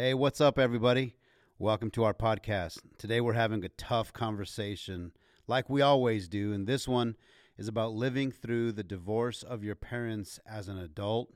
Hey, 0.00 0.14
what's 0.14 0.40
up, 0.40 0.60
everybody? 0.60 1.16
Welcome 1.58 1.90
to 1.90 2.04
our 2.04 2.14
podcast. 2.14 2.78
Today 2.98 3.20
we're 3.20 3.32
having 3.32 3.64
a 3.64 3.68
tough 3.70 4.12
conversation, 4.12 5.10
like 5.48 5.68
we 5.68 5.82
always 5.82 6.28
do, 6.28 6.52
and 6.52 6.68
this 6.68 6.86
one 6.86 7.16
is 7.56 7.66
about 7.66 7.94
living 7.94 8.30
through 8.30 8.70
the 8.70 8.84
divorce 8.84 9.42
of 9.42 9.64
your 9.64 9.74
parents 9.74 10.38
as 10.46 10.68
an 10.68 10.78
adult, 10.78 11.34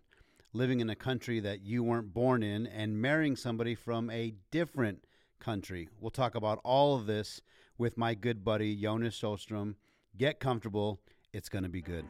living 0.52 0.78
in 0.78 0.88
a 0.88 0.94
country 0.94 1.40
that 1.40 1.62
you 1.62 1.82
weren't 1.82 2.14
born 2.14 2.44
in, 2.44 2.68
and 2.68 3.02
marrying 3.02 3.34
somebody 3.34 3.74
from 3.74 4.08
a 4.10 4.34
different 4.52 5.06
country. 5.40 5.88
We'll 5.98 6.12
talk 6.12 6.36
about 6.36 6.60
all 6.62 6.94
of 6.94 7.06
this 7.06 7.40
with 7.78 7.98
my 7.98 8.14
good 8.14 8.44
buddy, 8.44 8.76
Jonas 8.76 9.20
Sjostrom. 9.20 9.74
Get 10.16 10.38
comfortable, 10.38 11.00
it's 11.32 11.48
going 11.48 11.64
to 11.64 11.68
be 11.68 11.82
good. 11.82 12.04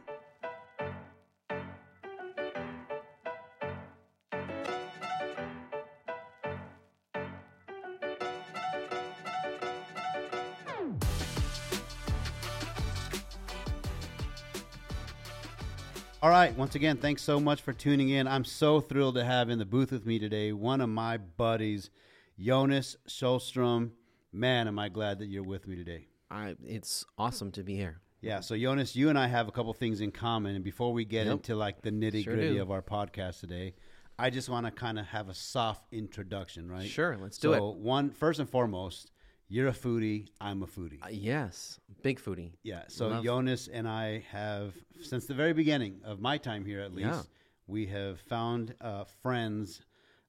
Right. 16.33 16.57
Once 16.57 16.73
again, 16.73 16.97
thanks 16.97 17.21
so 17.21 17.39
much 17.39 17.61
for 17.61 17.73
tuning 17.73 18.09
in. 18.09 18.27
I'm 18.27 18.43
so 18.43 18.81
thrilled 18.81 19.13
to 19.13 19.23
have 19.23 19.51
in 19.51 19.59
the 19.59 19.65
booth 19.65 19.91
with 19.91 20.07
me 20.07 20.17
today 20.17 20.51
one 20.51 20.81
of 20.81 20.89
my 20.89 21.17
buddies, 21.17 21.91
Jonas 22.39 22.97
Sjostrom. 23.07 23.91
Man, 24.31 24.67
am 24.67 24.79
I 24.79 24.89
glad 24.89 25.19
that 25.19 25.27
you're 25.27 25.43
with 25.43 25.67
me 25.67 25.75
today. 25.75 26.07
I, 26.31 26.55
it's 26.65 27.05
awesome 27.19 27.51
to 27.51 27.61
be 27.61 27.75
here. 27.75 28.01
Yeah. 28.19 28.39
So, 28.39 28.57
Jonas, 28.57 28.95
you 28.95 29.09
and 29.09 29.19
I 29.19 29.27
have 29.27 29.47
a 29.47 29.51
couple 29.51 29.71
things 29.73 30.01
in 30.01 30.09
common. 30.09 30.55
And 30.55 30.63
before 30.63 30.91
we 30.91 31.05
get 31.05 31.27
Yep. 31.27 31.33
into 31.33 31.55
like 31.55 31.83
the 31.83 31.91
nitty 31.91 32.25
gritty 32.25 32.55
do. 32.55 32.61
of 32.63 32.71
our 32.71 32.81
podcast 32.81 33.39
today, 33.39 33.75
I 34.17 34.31
just 34.31 34.49
want 34.49 34.65
to 34.65 34.71
kind 34.71 34.97
of 34.97 35.05
have 35.05 35.29
a 35.29 35.35
soft 35.35 35.85
introduction, 35.91 36.67
right? 36.67 36.89
Sure, 36.89 37.15
let's 37.21 37.37
do 37.37 37.53
it. 37.53 37.57
so, 37.59 37.69
one, 37.73 38.09
first 38.09 38.39
and 38.39 38.49
foremost, 38.49 39.11
you're 39.49 39.67
a 39.67 39.73
foodie. 39.73 40.27
I'm 40.41 40.63
a 40.63 40.67
foodie. 40.67 41.03
Uh, 41.03 41.09
yes, 41.11 41.79
big 42.01 42.19
foodie. 42.19 42.53
Yeah. 42.63 42.83
So 42.87 43.07
Love- 43.07 43.23
Jonas 43.23 43.67
and 43.67 43.87
I 43.87 44.23
have, 44.31 44.73
since 45.01 45.25
the 45.25 45.33
very 45.33 45.53
beginning 45.53 46.01
of 46.03 46.19
my 46.19 46.37
time 46.37 46.65
here, 46.65 46.79
at 46.81 46.93
least, 46.93 47.07
Yeah. 47.07 47.21
we 47.67 47.85
have 47.87 48.19
found 48.21 48.73
uh, 48.81 49.03
friends 49.21 49.81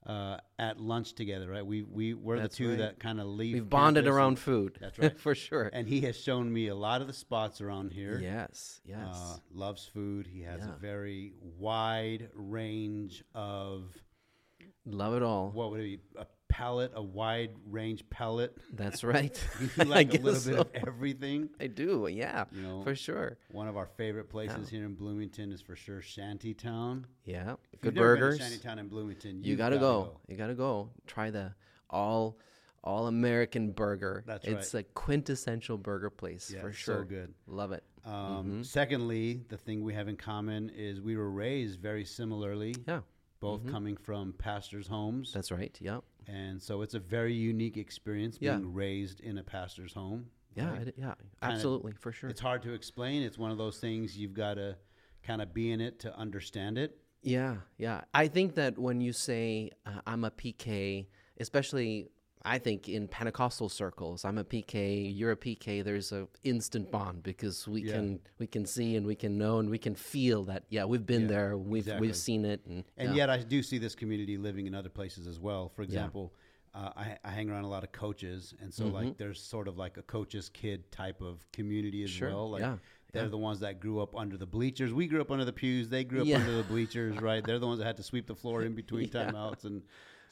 uh, 0.07 0.37
at 0.59 0.79
lunch 0.79 1.15
together. 1.15 1.49
Right. 1.49 1.65
We 1.65 1.83
we 1.83 2.13
we're 2.13 2.39
That's 2.39 2.59
the 2.59 2.65
two 2.65 2.71
right. 2.71 2.79
that 2.79 2.99
kind 3.01 3.19
of 3.21 3.27
leave. 3.27 3.55
We've 3.55 3.71
bonded 3.71 4.07
around 4.07 4.33
and- 4.33 4.39
food. 4.39 4.77
That's 4.79 4.99
right. 5.01 5.19
for 5.19 5.35
sure. 5.35 5.71
And 5.73 5.89
he 5.89 6.03
has 6.03 6.15
shown 6.21 6.53
me 6.53 6.69
a 6.69 6.75
lot 6.75 7.01
of 7.01 7.07
the 7.07 7.15
spots 7.15 7.63
around 7.63 7.91
here. 7.93 8.19
Yes, 8.23 8.83
yes. 8.85 8.99
Uh, 9.11 9.37
loves 9.55 9.87
food. 9.87 10.27
He 10.27 10.43
has 10.43 10.61
Yeah. 10.61 10.75
a 10.75 10.79
very 10.79 11.33
wide 11.59 12.29
range 12.35 13.25
of 13.35 13.97
Love 14.85 15.15
it 15.15 15.23
all. 15.23 15.51
what 15.53 15.71
would 15.71 15.81
it 15.81 15.85
be? 16.15 16.21
Palate, 16.55 16.93
a 16.95 17.03
wide 17.03 17.51
range 17.69 18.05
palate. 18.11 18.57
That's 18.73 19.03
right. 19.03 19.37
You 19.61 19.69
I 19.81 19.83
like 19.85 20.09
a 20.15 20.19
little 20.19 20.33
guess 20.35 20.47
bit 20.47 20.59
of 20.61 20.71
everything. 20.75 21.49
I 21.59 21.67
do. 21.67 22.07
Yeah, 22.09 22.45
You 22.53 22.63
know, 22.63 22.83
for 22.85 22.95
sure. 22.95 23.39
One 23.51 23.67
of 23.67 23.77
our 23.77 23.87
favorite 23.97 24.29
places 24.31 24.69
here 24.69 24.85
in 24.85 24.95
Bloomington 24.95 25.51
is 25.51 25.61
for 25.61 25.75
sure 25.75 26.01
Shantytown. 26.01 27.07
Yeah, 27.25 27.55
If 27.73 27.81
good 27.81 27.89
you've 27.89 27.95
never 27.97 28.17
burgers. 28.17 28.39
Been 28.39 28.47
to 28.47 28.53
Shantytown 28.53 28.79
in 28.79 28.87
Bloomington. 28.89 29.43
you 29.43 29.51
you've 29.51 29.59
gotta 29.59 29.77
gotta 29.77 29.87
go. 30.11 30.21
You 30.29 30.37
gotta 30.37 30.55
go. 30.55 30.91
Try 31.09 31.31
the 31.31 31.55
all 31.91 32.39
all 32.85 33.09
American 33.09 33.73
burger. 33.73 34.23
That's 34.25 34.47
it's 34.47 34.75
a 34.75 34.83
quintessential 34.85 35.77
burger 35.79 36.11
place 36.11 36.53
Yeah, 36.55 36.61
for 36.61 36.73
sure. 36.73 36.99
so 36.99 37.05
good. 37.05 37.35
Love 37.49 37.73
it. 37.73 37.83
Um, 38.05 38.63
Secondly, 38.63 39.43
the 39.49 39.57
thing 39.57 39.83
we 39.83 39.95
have 39.95 40.07
in 40.07 40.17
common 40.17 40.71
is 40.71 41.01
we 41.01 41.17
were 41.17 41.31
raised 41.31 41.81
very 41.81 42.05
similarly, 42.05 42.75
Yeah, 42.87 43.01
both 43.41 43.67
coming 43.67 43.97
from 43.97 44.35
pastors' 44.35 44.87
homes, 44.87 45.33
that's 45.33 45.51
right. 45.51 45.77
Yeah, 45.81 46.01
and 46.27 46.61
so 46.63 46.83
it's 46.83 46.95
a 46.95 46.99
very 46.99 47.35
unique 47.35 47.77
experience 47.77 48.39
Yeah. 48.41 48.57
being 48.57 48.73
raised 48.75 49.21
in 49.21 49.39
a 49.39 49.43
pastor's 49.45 49.93
home. 49.95 50.27
yeah, 50.57 50.71
right? 50.71 50.89
it- 50.89 50.95
yeah. 50.97 51.15
Absolutely, 51.43 51.93
for 51.93 52.13
sure. 52.13 52.31
It's 52.31 52.41
hard 52.41 52.63
to 52.63 52.73
explain. 52.73 53.23
It's 53.23 53.37
one 53.39 53.51
of 53.51 53.59
those 53.59 53.79
things 53.79 54.17
you've 54.17 54.35
got 54.35 54.55
to 54.55 54.77
kind 55.23 55.43
of 55.43 55.53
be 55.53 55.73
in 55.73 55.81
it 55.81 55.99
to 56.01 56.17
understand 56.17 56.79
it. 56.79 56.97
Yeah, 57.23 57.57
yeah. 57.79 58.03
I 58.13 58.29
think 58.29 58.55
that 58.55 58.79
when 58.79 59.01
you 59.01 59.13
say 59.13 59.71
uh, 59.87 60.01
I'm 60.07 60.25
a 60.25 60.31
PK, 60.31 61.07
especially 61.41 62.11
I 62.47 62.59
think 62.59 62.89
in 62.89 63.09
Pentecostal 63.09 63.69
circles, 63.71 64.25
I'm 64.25 64.37
a 64.37 64.45
PK, 64.45 65.11
you're 65.17 65.31
a 65.33 65.37
PK. 65.37 65.83
There's 65.83 66.13
a 66.13 66.29
instant 66.43 66.91
bond 66.91 67.23
because 67.23 67.67
we 67.67 67.83
Yeah. 67.83 67.93
can 67.95 68.21
we 68.39 68.47
can 68.47 68.67
see 68.67 68.97
and 68.97 69.07
we 69.07 69.15
can 69.15 69.39
know 69.39 69.59
and 69.61 69.71
we 69.71 69.79
can 69.79 69.95
feel 69.95 70.45
that. 70.45 70.65
Yeah, 70.69 70.85
we've 70.85 71.07
been 71.07 71.23
Yeah, 71.23 71.29
there. 71.29 71.57
We've 71.57 71.83
exactly. 71.85 72.07
we've 72.09 72.17
seen 72.17 72.45
it. 72.45 72.61
And, 72.67 72.85
And 72.99 73.11
yeah. 73.11 73.17
yet, 73.17 73.31
I 73.31 73.39
do 73.39 73.63
see 73.63 73.79
this 73.79 73.95
community 73.95 74.37
living 74.37 74.67
in 74.67 74.75
other 74.75 74.91
places 74.91 75.27
as 75.27 75.41
well. 75.41 75.71
For 75.71 75.83
example, 75.83 76.35
uh, 76.75 76.91
I, 76.97 77.19
I 77.25 77.31
hang 77.31 77.49
around 77.49 77.65
a 77.65 77.69
lot 77.69 77.83
of 77.85 77.93
coaches, 77.93 78.53
and 78.61 78.73
so 78.75 78.89
like 78.89 79.17
there's 79.17 79.41
sort 79.41 79.67
of 79.69 79.79
like 79.79 79.97
a 79.97 80.03
coach's 80.03 80.49
kid 80.51 80.91
type 80.93 81.23
of 81.23 81.51
community 81.53 82.03
as 82.03 82.11
Mm-hmm. 82.11 82.19
Sure, 82.19 82.29
well. 82.31 82.51
Like 82.51 82.61
yeah, 82.61 82.77
they're 83.13 83.29
the 83.29 83.39
ones 83.39 83.61
that 83.61 83.81
grew 83.81 84.01
up 84.03 84.15
under 84.17 84.37
the 84.37 84.47
bleachers. 84.47 84.93
We 84.93 85.07
grew 85.07 85.21
up 85.23 85.31
under 85.31 85.45
the 85.47 85.53
pews. 85.53 85.89
They 85.89 86.05
grew 86.05 86.23
up 86.23 86.41
under 86.41 86.57
the 86.57 86.65
bleachers, 86.65 87.17
right? 87.23 87.43
They're 87.47 87.61
the 87.61 87.67
ones 87.69 87.79
that 87.79 87.87
had 87.87 87.97
to 87.99 88.03
sweep 88.03 88.27
the 88.27 88.35
floor 88.35 88.65
in 88.65 88.75
between 88.75 89.09
timeouts, 89.09 89.65
and 89.65 89.83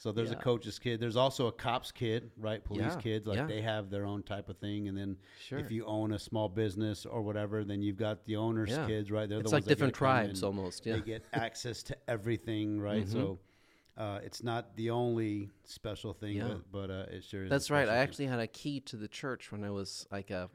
so 0.03 0.11
there's 0.11 0.31
a 0.31 0.35
coach's 0.35 0.79
kid. 0.79 0.99
There's 0.99 1.15
also 1.15 1.47
a 1.47 1.51
cop's 1.53 1.89
kid, 1.89 2.29
right? 2.37 2.61
Police 2.61 2.83
Yeah, 2.83 2.97
kids, 2.99 3.25
like 3.25 3.37
yeah. 3.37 3.45
they 3.47 3.61
have 3.61 3.89
their 3.89 4.05
own 4.05 4.21
type 4.21 4.49
of 4.49 4.57
thing. 4.57 4.89
And 4.89 4.97
then 4.97 5.15
Sure. 5.39 5.59
if 5.59 5.71
you 5.71 5.85
own 5.85 6.11
a 6.11 6.19
small 6.19 6.49
business 6.49 7.05
or 7.05 7.21
whatever, 7.21 7.63
then 7.63 7.81
you've 7.81 7.95
got 7.95 8.25
the 8.25 8.35
owner's 8.35 8.69
Yeah. 8.69 8.85
kids, 8.85 9.09
right? 9.11 9.29
They're 9.29 9.39
it's 9.39 9.51
the 9.51 9.55
like 9.55 9.61
ones 9.63 9.67
different 9.69 9.93
to 9.93 9.99
come 9.99 10.17
in 10.17 10.23
tribes 10.25 10.43
almost. 10.43 10.85
Yeah, 10.85 10.95
they 10.95 11.01
get 11.03 11.23
access 11.33 11.83
to 11.83 11.97
everything, 12.09 12.81
right? 12.81 13.07
So 13.07 13.39
uh, 13.95 14.19
it's 14.23 14.43
not 14.43 14.75
the 14.75 14.89
only 14.89 15.49
special 15.63 16.11
thing, 16.13 16.35
Yeah. 16.35 16.49
but, 16.49 16.89
but 16.89 16.89
uh, 16.91 17.05
it 17.15 17.23
sure 17.23 17.45
is. 17.45 17.49
that's 17.49 17.71
right. 17.71 17.87
I 17.87 17.93
thing. 17.93 18.01
actually 18.01 18.25
had 18.25 18.39
a 18.39 18.47
key 18.47 18.81
to 18.81 18.97
the 18.97 19.07
church 19.07 19.53
when 19.53 19.63
I 19.63 19.69
was 19.71 20.05
like 20.11 20.31
a 20.31 20.49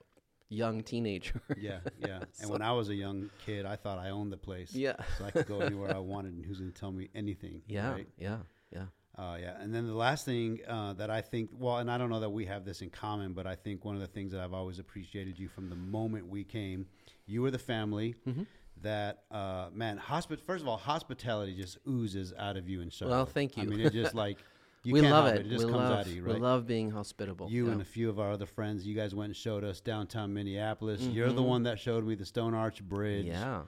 young 0.51 0.83
teenager. 0.83 1.41
Yeah, 1.57 1.81
yeah. 1.99 2.21
And 2.43 2.51
when 2.51 2.61
I 2.61 2.73
was 2.73 2.91
a 2.91 2.95
young 2.95 3.31
kid, 3.47 3.65
I 3.65 3.77
thought 3.77 3.99
I 3.99 4.11
owned 4.11 4.31
the 4.31 4.37
place. 4.37 4.75
yeah, 4.75 4.97
So 5.17 5.25
I 5.25 5.31
could 5.31 5.47
go 5.47 5.61
anywhere 5.61 5.95
I 5.95 5.99
wanted, 6.15 6.35
and 6.35 6.45
who's 6.45 6.59
going 6.61 6.71
to 6.71 6.79
tell 6.79 6.93
me 6.93 7.09
anything? 7.15 7.63
yeah, 7.67 7.91
Right? 7.93 8.09
yeah, 8.19 8.39
yeah. 8.71 8.85
Uh, 9.19 9.37
yeah. 9.41 9.55
And 9.61 9.75
then 9.75 9.87
the 9.89 9.95
last 9.95 10.25
thing 10.25 10.61
uh, 10.69 10.93
that 10.95 11.11
I 11.11 11.21
think, 11.23 11.51
well, 11.59 11.79
and 11.79 11.91
I 11.91 11.99
don't 11.99 12.09
know 12.09 12.21
that 12.21 12.31
we 12.31 12.45
have 12.47 12.65
this 12.65 12.83
in 12.83 12.91
common, 12.91 13.33
but 13.33 13.47
I 13.49 13.57
think 13.57 13.85
one 13.85 13.97
of 13.97 14.01
the 14.01 14.07
things 14.07 14.31
that 14.31 14.41
I've 14.41 14.53
always 14.55 14.79
appreciated 14.79 15.39
you 15.39 15.49
from 15.49 15.69
the 15.69 15.75
moment 15.77 16.29
we 16.29 16.45
came, 16.45 16.87
you 17.27 17.43
were 17.43 17.51
the 17.51 17.59
family 17.59 18.15
Mm-hmm. 18.29 18.43
that, 18.83 19.25
uh, 19.33 19.71
man, 19.73 19.99
hospi- 19.99 20.41
first 20.41 20.63
of 20.63 20.69
all, 20.69 20.77
hospitality 20.77 21.57
just 21.57 21.79
oozes 21.89 22.33
out 22.39 22.57
of 22.57 22.69
you 22.69 22.81
and 22.81 22.93
Charlotte. 22.93 23.15
Well, 23.17 23.27
thank 23.27 23.57
you. 23.57 23.65
I 23.65 23.67
mean, 23.67 23.81
it 23.81 23.93
just 23.93 24.15
like, 24.15 24.39
you 24.85 24.95
we 24.95 25.01
love 25.01 25.27
it. 25.27 25.41
it. 25.41 25.47
It 25.47 25.49
just 25.49 25.65
we 25.65 25.73
comes 25.73 25.83
love, 25.83 25.99
out 25.99 26.07
of 26.07 26.13
you, 26.13 26.23
right? 26.23 26.35
We 26.37 26.41
love 26.41 26.67
being 26.69 26.91
hospitable. 26.93 27.51
you 27.51 27.67
yeah. 27.67 27.73
and 27.73 27.83
a 27.83 27.85
few 27.85 28.09
of 28.09 28.21
our 28.21 28.31
other 28.31 28.47
friends, 28.47 28.87
you 28.87 28.95
guys 28.95 29.17
went 29.17 29.31
and 29.31 29.37
showed 29.37 29.65
us 29.65 29.81
downtown 29.81 30.33
Minneapolis. 30.33 31.01
You're 31.03 31.33
the 31.33 31.43
one 31.43 31.65
that 31.65 31.81
showed 31.81 32.07
me 32.07 32.15
the 32.15 32.25
Stone 32.25 32.55
Arch 32.55 32.83
Bridge. 32.85 33.27
Mm-hmm. 33.27 33.33
yeah. 33.33 33.63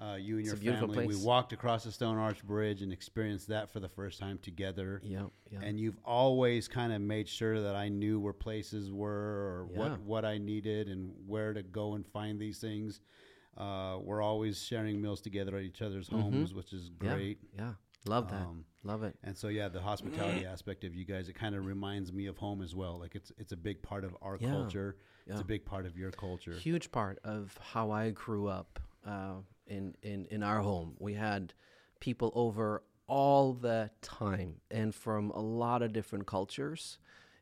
Uh, 0.00 0.14
you 0.16 0.36
and 0.38 0.46
It's 0.46 0.62
your 0.62 0.74
family. 0.76 0.94
place. 0.94 1.08
We 1.08 1.16
walked 1.16 1.52
across 1.54 1.84
the 1.84 1.92
Stone 1.92 2.18
Arch 2.18 2.44
Bridge 2.44 2.82
and 2.82 2.92
experienced 2.92 3.48
that 3.48 3.70
for 3.70 3.80
the 3.80 3.88
first 3.88 4.20
time 4.20 4.38
together. 4.38 5.00
Yeah, 5.02 5.26
yeah. 5.50 5.60
And 5.62 5.80
you've 5.80 5.96
always 6.04 6.68
kind 6.68 6.92
of 6.92 7.00
made 7.00 7.28
sure 7.28 7.62
that 7.62 7.74
I 7.74 7.88
knew 7.88 8.20
where 8.20 8.34
places 8.34 8.92
were 8.92 9.10
or 9.10 9.68
Yeah. 9.72 9.78
what, 9.78 10.00
what 10.02 10.24
I 10.26 10.36
needed 10.36 10.88
and 10.88 11.14
where 11.26 11.54
to 11.54 11.62
go 11.62 11.94
and 11.94 12.06
find 12.06 12.38
these 12.38 12.58
things. 12.58 13.00
Uh, 13.56 13.98
we're 14.02 14.20
always 14.20 14.62
sharing 14.62 15.00
meals 15.00 15.22
together 15.22 15.56
at 15.56 15.62
each 15.62 15.80
other's 15.80 16.08
homes, 16.08 16.52
which 16.52 16.74
is 16.74 16.90
Mm-hmm. 16.90 17.06
yeah, 17.06 17.10
great. 17.14 17.38
Yeah, 17.56 17.72
love 18.04 18.28
that. 18.28 18.42
Um, 18.42 18.66
love 18.84 19.02
it. 19.02 19.16
And 19.24 19.34
so, 19.34 19.48
yeah, 19.48 19.68
the 19.68 19.80
hospitality 19.80 20.44
aspect 20.54 20.84
of 20.84 20.94
you 20.94 21.06
guys, 21.06 21.30
it 21.30 21.36
kind 21.36 21.54
of 21.54 21.64
reminds 21.64 22.12
me 22.12 22.26
of 22.26 22.36
home 22.36 22.60
as 22.60 22.74
well. 22.74 22.98
Like 22.98 23.14
it's 23.14 23.32
it's 23.38 23.52
a 23.52 23.56
big 23.56 23.80
part 23.80 24.04
of 24.04 24.14
our 24.20 24.36
Yeah, 24.38 24.50
culture. 24.50 24.96
It's 25.26 25.40
a 25.40 25.44
big 25.44 25.64
part 25.64 25.86
of 25.86 25.96
your 25.96 26.10
culture. 26.12 26.52
Huge 26.52 26.92
part 26.92 27.18
of 27.24 27.58
how 27.72 27.90
I 27.90 28.10
grew 28.10 28.46
up 28.46 28.78
uh, 29.06 29.36
in 29.66 29.94
in 30.02 30.26
in 30.30 30.42
our 30.42 30.60
home. 30.60 30.96
We 30.98 31.14
had 31.14 31.52
people 32.00 32.32
over 32.34 32.82
all 33.08 33.52
the 33.52 33.90
time 34.02 34.56
and 34.70 34.94
from 34.94 35.30
a 35.30 35.40
lot 35.40 35.82
of 35.82 35.92
different 35.92 36.26
cultures. 36.26 36.98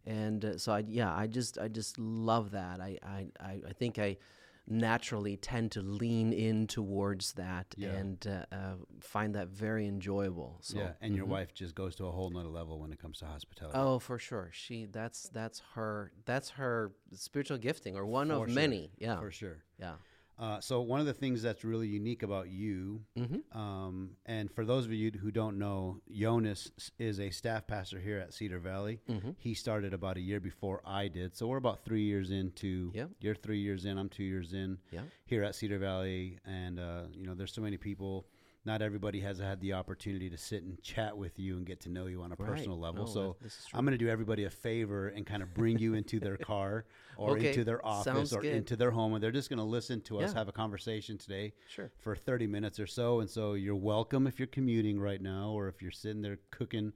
And 0.07 0.45
uh, 0.45 0.59
so, 0.59 0.73
I, 0.73 0.85
yeah, 0.87 1.15
I 1.15 1.27
just 1.27 1.59
I 1.59 1.69
just 1.69 1.99
love 1.99 2.51
that. 2.51 2.81
I 2.81 2.99
I, 3.03 3.29
I, 3.41 3.73
think 3.73 3.99
I 3.99 4.19
naturally 4.67 5.37
tend 5.37 5.73
to 5.73 5.81
lean 5.81 6.33
in 6.33 6.67
towards 6.67 7.33
that 7.35 7.75
Yeah. 7.77 7.93
and 7.93 8.27
uh, 8.27 8.55
uh, 8.55 8.75
find 9.01 9.35
that 9.35 9.49
very 9.49 9.87
enjoyable. 9.87 10.59
So, 10.61 10.79
yeah, 10.79 10.93
and 11.01 11.15
your 11.15 11.27
mhm. 11.27 11.31
wife 11.31 11.55
just 11.55 11.75
goes 11.75 11.95
to 11.97 12.07
a 12.07 12.11
whole 12.11 12.31
nother 12.31 12.49
level 12.49 12.79
when 12.81 12.93
it 12.93 12.99
comes 12.99 13.19
to 13.21 13.27
hospitality. 13.27 13.79
Oh, 13.79 13.99
for 13.99 14.19
sure. 14.19 14.51
She 14.53 14.87
that's 14.87 15.29
that's 15.31 15.63
her 15.75 16.13
that's 16.27 16.51
her 16.51 16.93
spiritual 17.13 17.59
gifting 17.59 17.97
or 17.97 18.05
one 18.05 18.29
For 18.29 18.35
of 18.35 18.49
sure. 18.49 18.55
many. 18.55 18.93
Yeah. 18.99 19.19
for 19.19 19.31
sure. 19.31 19.65
Yeah. 19.79 19.95
Uh, 20.39 20.61
so 20.61 20.81
one 20.81 20.99
of 21.01 21.07
the 21.07 21.15
things 21.15 21.43
that's 21.43 21.65
really 21.65 21.87
unique 21.87 22.23
about 22.23 22.49
you, 22.49 23.01
Mm-hmm. 23.19 23.59
um, 23.59 24.11
and 24.27 24.51
for 24.53 24.65
those 24.65 24.85
of 24.85 24.93
you 24.93 25.11
who 25.13 25.31
don't 25.31 25.59
know, 25.59 26.01
Jonas 26.11 26.71
is 26.99 27.21
a 27.21 27.31
staff 27.31 27.67
pastor 27.67 28.01
here 28.01 28.19
at 28.19 28.35
Cedar 28.35 28.59
Valley. 28.59 29.01
Mm-hmm. 29.09 29.31
He 29.39 29.55
started 29.55 29.95
about 29.95 30.17
a 30.17 30.21
year 30.21 30.41
before 30.41 30.81
I 30.85 31.09
did, 31.09 31.37
so 31.37 31.47
we're 31.47 31.59
about 31.59 31.85
three 31.85 32.03
years 32.03 32.31
into. 32.31 32.91
Yeah. 32.95 33.07
You're 33.21 33.35
three 33.37 33.61
years 33.61 33.85
in. 33.85 33.97
I'm 33.99 34.09
two 34.09 34.25
years 34.25 34.53
in. 34.53 34.79
Yeah. 34.91 35.03
Here 35.27 35.45
at 35.45 35.55
Cedar 35.55 35.79
Valley, 35.79 36.39
and 36.45 36.79
uh, 36.81 37.03
you 37.13 37.27
know, 37.27 37.35
there's 37.35 37.53
so 37.55 37.63
many 37.63 37.77
people 37.77 38.27
not 38.67 38.81
everybody 38.81 39.21
has 39.21 39.39
had 39.39 39.61
the 39.61 39.75
opportunity 39.75 40.31
to 40.31 40.39
sit 40.39 40.63
and 40.63 40.81
chat 40.83 41.17
with 41.17 41.39
you 41.39 41.57
and 41.59 41.67
get 41.67 41.81
to 41.81 41.91
know 41.91 42.07
you 42.07 42.23
on 42.23 42.33
a 42.33 42.37
Right. 42.39 42.49
personal 42.49 42.79
level. 42.79 43.05
No, 43.05 43.11
so 43.11 43.23
that- 43.29 43.41
this 43.43 43.59
is 43.59 43.67
true. 43.67 43.79
I'm 43.79 43.85
going 43.85 43.97
to 43.97 44.03
do 44.03 44.09
everybody 44.09 44.45
a 44.45 44.51
favor 44.51 45.09
and 45.09 45.27
kind 45.27 45.43
of 45.43 45.53
bring 45.53 45.79
you 45.79 45.95
into 45.95 46.19
their 46.19 46.37
car 46.53 46.87
or 47.19 47.33
Okay, 47.37 47.49
into 47.49 47.65
their 47.65 47.85
office 47.85 48.05
sounds 48.05 48.33
or 48.33 48.41
good. 48.41 48.55
into 48.55 48.75
their 48.77 48.91
home, 48.91 49.13
and 49.15 49.23
they're 49.23 49.31
just 49.31 49.51
going 49.51 49.59
to 49.59 49.65
listen 49.65 50.01
to 50.03 50.19
us 50.21 50.33
Yeah. 50.33 50.39
have 50.39 50.49
a 50.49 50.53
conversation 50.53 51.19
today 51.19 51.53
Sure. 51.69 51.91
for 51.99 52.17
30 52.17 52.47
minutes 52.47 52.81
or 52.81 52.87
so. 52.87 53.21
And 53.21 53.29
so 53.29 53.53
you're 53.53 53.77
welcome 53.77 54.27
if 54.27 54.39
you're 54.39 54.47
commuting 54.47 54.99
right 54.99 55.21
now 55.21 55.51
or 55.51 55.69
if 55.69 55.83
you're 55.83 55.91
sitting 55.91 56.23
there 56.23 56.39
cooking 56.51 56.93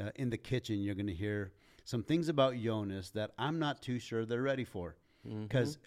uh, 0.00 0.10
in 0.14 0.30
the 0.30 0.38
kitchen, 0.38 0.80
you're 0.80 0.94
going 0.94 1.08
to 1.08 1.14
hear 1.14 1.52
some 1.84 2.04
things 2.04 2.28
about 2.28 2.54
Jonas 2.56 3.10
that 3.10 3.32
I'm 3.38 3.58
not 3.58 3.82
too 3.82 3.98
sure 3.98 4.24
they're 4.24 4.42
ready 4.42 4.64
for. 4.64 4.94
Mm-hmm. 5.26 5.42
Because 5.44 5.78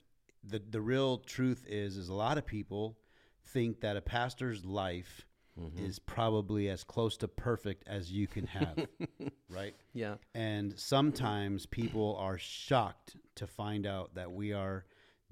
the, 0.43 0.59
the 0.59 0.81
real 0.81 1.19
truth 1.19 1.63
is, 1.69 1.95
is 1.95 2.09
a 2.09 2.13
lot 2.13 2.37
of 2.37 2.45
people 2.45 2.97
think 3.45 3.81
that 3.81 3.97
a 3.97 4.01
pastor's 4.01 4.63
life 4.65 5.25
Mm-hmm. 5.59 5.85
is 5.85 5.99
probably 5.99 6.69
as 6.69 6.85
close 6.85 7.17
to 7.17 7.27
perfect 7.27 7.83
as 7.85 8.09
you 8.09 8.25
can 8.25 8.47
have, 8.47 8.87
right? 9.49 9.75
Yeah. 9.93 10.15
And 10.33 10.79
sometimes 10.79 11.65
people 11.65 12.15
are 12.17 12.37
shocked 12.37 13.17
to 13.35 13.45
find 13.45 13.85
out 13.85 14.15
that 14.15 14.31
we 14.31 14.53
are 14.53 14.85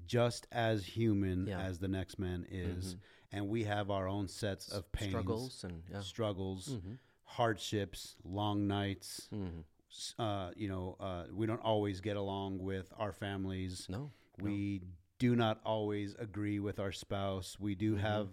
just 0.06 0.46
as 0.52 0.84
human 0.84 1.46
Yeah. 1.46 1.60
as 1.62 1.78
the 1.78 1.88
next 1.88 2.18
man 2.18 2.46
is, 2.50 2.96
and 3.32 3.48
we 3.48 3.64
have 3.64 3.90
our 3.90 4.06
own 4.06 4.28
sets 4.28 4.68
of 4.68 4.92
pains, 4.92 5.10
Struggles 5.12 5.64
and 5.64 5.82
yeah. 5.90 6.00
struggles, 6.00 6.76
hardships, 7.24 8.16
long 8.22 8.66
nights. 8.66 9.28
Mm-hmm. 9.34 10.22
Uh, 10.22 10.50
you 10.54 10.68
know, 10.68 10.96
uh, 11.00 11.24
we 11.32 11.46
don't 11.46 11.62
always 11.62 12.00
get 12.02 12.16
along 12.16 12.58
with 12.58 12.92
our 12.98 13.12
families. 13.12 13.86
No. 13.88 14.10
We 14.38 14.82
do 15.20 15.36
not 15.36 15.60
always 15.64 16.16
agree 16.18 16.58
with 16.58 16.80
our 16.80 16.90
spouse. 16.90 17.56
We 17.60 17.76
do 17.76 17.94
have 17.94 18.28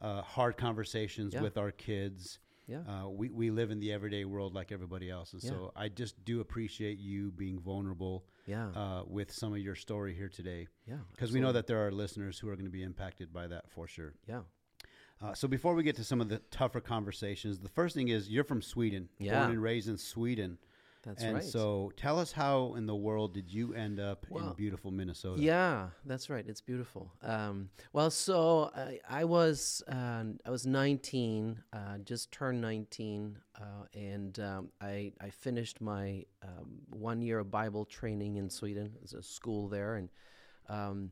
uh, 0.00 0.22
hard 0.22 0.56
conversations 0.56 1.32
Mm-hmm. 1.32 1.36
Yeah. 1.38 1.42
with 1.44 1.56
our 1.58 1.70
kids. 1.70 2.40
Yeah. 2.66 2.80
Uh, 2.88 3.08
we, 3.10 3.28
we 3.28 3.50
live 3.50 3.70
in 3.70 3.78
the 3.80 3.92
everyday 3.92 4.24
world 4.24 4.54
like 4.54 4.72
everybody 4.72 5.10
else. 5.10 5.32
And 5.34 5.42
Yeah. 5.44 5.50
so 5.50 5.72
I 5.76 5.88
just 5.88 6.24
do 6.24 6.40
appreciate 6.40 6.98
you 6.98 7.30
being 7.32 7.60
vulnerable 7.60 8.24
Yeah. 8.46 8.68
uh, 8.70 9.02
with 9.06 9.30
some 9.30 9.52
of 9.52 9.58
your 9.58 9.74
story 9.76 10.14
here 10.14 10.28
today. 10.28 10.66
yeah. 10.88 10.96
Because 11.12 11.30
we 11.32 11.38
know 11.40 11.52
that 11.52 11.66
there 11.66 11.86
are 11.86 11.92
listeners 11.92 12.38
who 12.38 12.48
are 12.48 12.56
going 12.56 12.64
to 12.66 12.70
be 12.72 12.82
impacted 12.82 13.32
by 13.32 13.46
that 13.48 13.70
for 13.70 13.86
sure. 13.86 14.14
Yeah. 14.26 14.40
Uh, 15.20 15.34
so 15.34 15.46
before 15.46 15.74
we 15.74 15.82
get 15.84 15.96
to 15.96 16.04
some 16.04 16.20
of 16.20 16.28
the 16.28 16.38
tougher 16.50 16.80
conversations, 16.80 17.60
the 17.60 17.68
first 17.68 17.94
thing 17.94 18.08
is 18.08 18.28
you're 18.28 18.42
from 18.42 18.62
Sweden, 18.62 19.08
Yeah. 19.18 19.38
born 19.40 19.52
and 19.52 19.62
raised 19.62 19.88
in 19.88 19.98
Sweden. 19.98 20.58
That's 21.02 21.22
and 21.22 21.34
right. 21.34 21.44
so 21.44 21.92
tell 21.96 22.18
us 22.18 22.30
how 22.30 22.74
in 22.76 22.86
the 22.86 22.94
world 22.94 23.34
did 23.34 23.52
you 23.52 23.74
end 23.74 23.98
up 23.98 24.24
in 24.34 24.52
beautiful 24.52 24.90
Minnesota? 24.90 25.42
Yeah, 25.42 25.88
that's 26.06 26.30
right. 26.30 26.44
It's 26.46 26.60
beautiful. 26.60 27.12
Um, 27.22 27.70
well, 27.92 28.10
so 28.10 28.70
I, 28.76 29.00
I 29.08 29.24
was 29.24 29.82
uh, 29.88 30.24
I 30.46 30.50
was 30.50 30.64
19, 30.64 31.60
uh, 31.72 31.98
just 32.04 32.30
turned 32.30 32.60
19, 32.60 33.36
uh, 33.56 33.62
and 33.94 34.38
um, 34.38 34.68
I 34.80 35.12
I 35.20 35.30
finished 35.30 35.80
my 35.80 36.24
um, 36.42 36.78
one 36.90 37.20
year 37.20 37.40
of 37.40 37.50
Bible 37.50 37.84
training 37.84 38.36
in 38.36 38.48
Sweden. 38.48 38.92
There's 38.94 39.14
a 39.14 39.22
school 39.22 39.68
there, 39.68 39.96
and 39.96 40.08
um, 40.68 41.10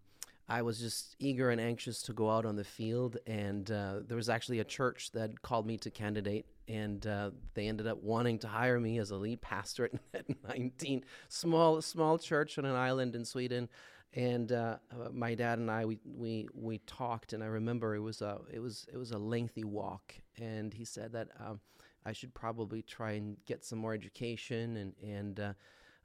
I 0.51 0.63
was 0.63 0.81
just 0.81 1.15
eager 1.21 1.51
and 1.51 1.61
anxious 1.61 2.03
to 2.03 2.13
go 2.13 2.29
out 2.29 2.45
on 2.45 2.57
the 2.57 2.65
field. 2.65 3.19
And 3.25 3.71
uh, 3.71 4.01
there 4.07 4.17
was 4.17 4.29
actually 4.29 4.59
a 4.59 4.65
church 4.65 5.13
that 5.13 5.43
called 5.43 5.65
me 5.65 5.79
to 5.79 5.91
candidate, 5.91 6.45
and 6.71 7.05
uh, 7.07 7.31
they 7.55 7.67
ended 7.67 7.87
up 7.87 8.03
wanting 8.03 8.39
to 8.39 8.49
hire 8.49 8.79
me 8.79 8.99
as 8.99 9.11
a 9.11 9.17
lead 9.17 9.41
pastor 9.41 9.87
at, 9.87 9.93
at 10.15 10.57
19. 10.57 11.05
Small, 11.29 11.83
small 11.83 12.19
church 12.19 12.59
on 12.59 12.65
an 12.65 12.77
island 12.77 13.17
in 13.17 13.25
Sweden. 13.25 13.69
And 14.15 14.53
uh, 14.53 14.77
uh, 14.93 15.09
my 15.13 15.35
dad 15.35 15.59
and 15.59 15.71
I, 15.71 15.85
we, 15.85 15.99
we 16.05 16.49
we 16.53 16.79
talked, 16.79 17.33
and 17.33 17.45
I 17.45 17.47
remember 17.47 17.95
it 17.95 18.01
was 18.01 18.23
a 18.23 18.39
it 18.53 18.59
was 18.59 18.85
it 18.93 18.97
was 18.97 19.13
a 19.13 19.19
lengthy 19.19 19.63
walk. 19.63 20.15
And 20.41 20.75
he 20.75 20.85
said 20.85 21.13
that 21.13 21.29
um, 21.39 21.61
I 22.05 22.13
should 22.13 22.35
probably 22.35 22.83
try 22.83 23.13
and 23.13 23.37
get 23.47 23.65
some 23.65 23.79
more 23.79 23.95
education, 23.95 24.77
and 24.79 24.95
and 25.01 25.41
uh, 25.41 25.53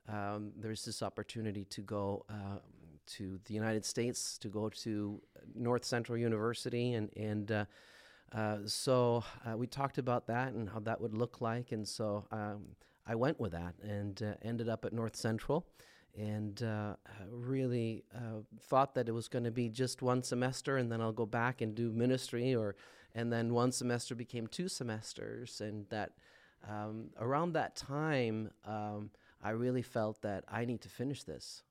um, 0.08 0.52
there's 0.56 0.86
this 0.86 1.02
opportunity 1.02 1.66
to 1.66 1.82
go 1.82 2.26
uh, 2.30 2.60
to 3.08 3.40
the 3.46 3.56
United 3.56 3.84
States, 3.84 4.38
to 4.38 4.50
go 4.50 4.70
to 4.70 5.20
North 5.56 5.84
Central 5.84 6.16
University, 6.16 6.94
and 6.94 7.10
and 7.18 7.66
uh, 8.32 8.58
so 8.66 9.24
uh, 9.46 9.56
we 9.56 9.68
talked 9.68 9.98
about 9.98 10.28
that 10.28 10.54
and 10.54 10.70
how 10.70 10.80
that 10.80 11.00
would 11.00 11.14
look 11.14 11.42
like, 11.42 11.72
and 11.72 11.88
so 11.88 12.26
um, 12.32 12.76
I 13.06 13.16
went 13.16 13.40
with 13.40 13.52
that 13.54 13.76
and 13.82 14.22
uh, 14.22 14.34
ended 14.42 14.70
up 14.70 14.86
at 14.86 14.94
North 14.94 15.16
Central. 15.16 15.66
And 16.18 16.64
uh, 16.64 16.94
really 17.30 18.06
uh, 18.16 18.40
thought 18.58 18.96
that 18.96 19.10
it 19.10 19.12
was 19.12 19.28
going 19.28 19.44
to 19.44 19.52
be 19.52 19.68
just 19.68 20.02
one 20.02 20.24
semester, 20.24 20.78
and 20.78 20.90
then 20.90 21.02
I'll 21.02 21.12
go 21.12 21.26
back 21.26 21.60
and 21.60 21.76
do 21.76 21.92
ministry, 21.92 22.56
or 22.56 22.78
and 23.14 23.34
then 23.34 23.54
one 23.54 23.74
semester 23.74 24.16
became 24.16 24.48
two 24.48 24.70
semesters, 24.70 25.60
and 25.60 25.86
that 25.90 26.14
um, 26.70 27.10
around 27.20 27.52
that 27.54 27.76
time, 27.76 28.52
um, 28.64 29.10
I 29.44 29.50
really 29.50 29.82
felt 29.82 30.22
that 30.22 30.46
I 30.48 30.64
need 30.64 30.80
to 30.84 30.90
finish 30.90 31.24
this. 31.24 31.64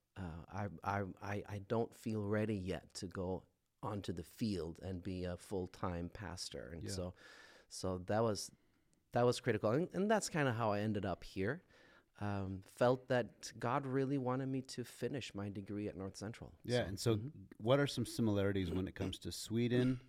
I, 0.53 0.67
I, 0.83 1.43
I 1.49 1.61
don't 1.67 1.93
feel 1.97 2.21
ready 2.21 2.55
yet 2.55 2.93
to 2.95 3.07
go 3.07 3.43
onto 3.83 4.13
the 4.13 4.23
field 4.23 4.79
and 4.81 5.01
be 5.03 5.25
a 5.25 5.37
full 5.37 5.67
time 5.67 6.09
pastor, 6.13 6.71
and 6.73 6.83
Yeah. 6.83 6.91
so, 6.91 7.13
so 7.69 7.99
that 8.07 8.23
was 8.23 8.51
that 9.11 9.25
was 9.25 9.39
critical, 9.39 9.71
and, 9.71 9.87
and 9.93 10.11
that's 10.11 10.27
kind 10.29 10.47
of 10.47 10.55
how 10.55 10.73
I 10.73 10.81
ended 10.81 11.05
up 11.05 11.23
here. 11.23 11.61
Um, 12.21 12.63
felt 12.77 13.09
that 13.09 13.51
God 13.59 13.85
really 13.85 14.17
wanted 14.17 14.47
me 14.47 14.61
to 14.61 14.83
finish 14.85 15.33
my 15.35 15.49
degree 15.49 15.87
at 15.89 15.97
North 15.97 16.15
Central. 16.15 16.53
Yeah. 16.63 16.83
So- 16.83 16.87
and 16.87 16.99
so, 16.99 17.19
what 17.57 17.79
are 17.79 17.87
some 17.87 18.05
similarities 18.05 18.71
when 18.71 18.87
it 18.87 18.95
comes 18.95 19.17
to 19.19 19.31
Sweden, 19.33 19.99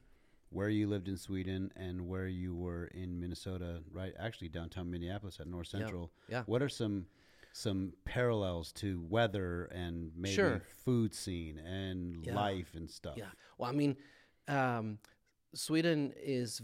where 0.50 0.68
you 0.68 0.86
lived 0.88 1.08
in 1.08 1.16
Sweden, 1.16 1.72
and 1.76 2.06
where 2.08 2.28
you 2.28 2.54
were 2.54 2.86
in 2.88 3.18
Minnesota? 3.18 3.82
Right, 3.92 4.12
actually 4.18 4.48
downtown 4.50 4.88
Minneapolis 4.90 5.38
at 5.40 5.46
North 5.48 5.68
Yeah, 5.72 5.80
Central. 5.80 6.12
yeah. 6.28 6.42
What 6.46 6.62
are 6.62 6.68
some 6.68 7.06
some 7.56 7.94
parallels 8.04 8.70
to 8.70 9.00
weather 9.08 9.64
and 9.66 10.12
maybe 10.14 10.34
Sure. 10.34 10.60
food 10.84 11.14
scene 11.14 11.56
and 11.58 12.22
Yeah. 12.26 12.34
life 12.34 12.74
and 12.74 12.90
stuff? 12.90 13.16
Yeah. 13.16 13.30
Well, 13.56 13.70
I 13.70 13.72
mean, 13.72 13.96
um, 14.46 14.98
Sweden 15.54 16.12
is 16.18 16.60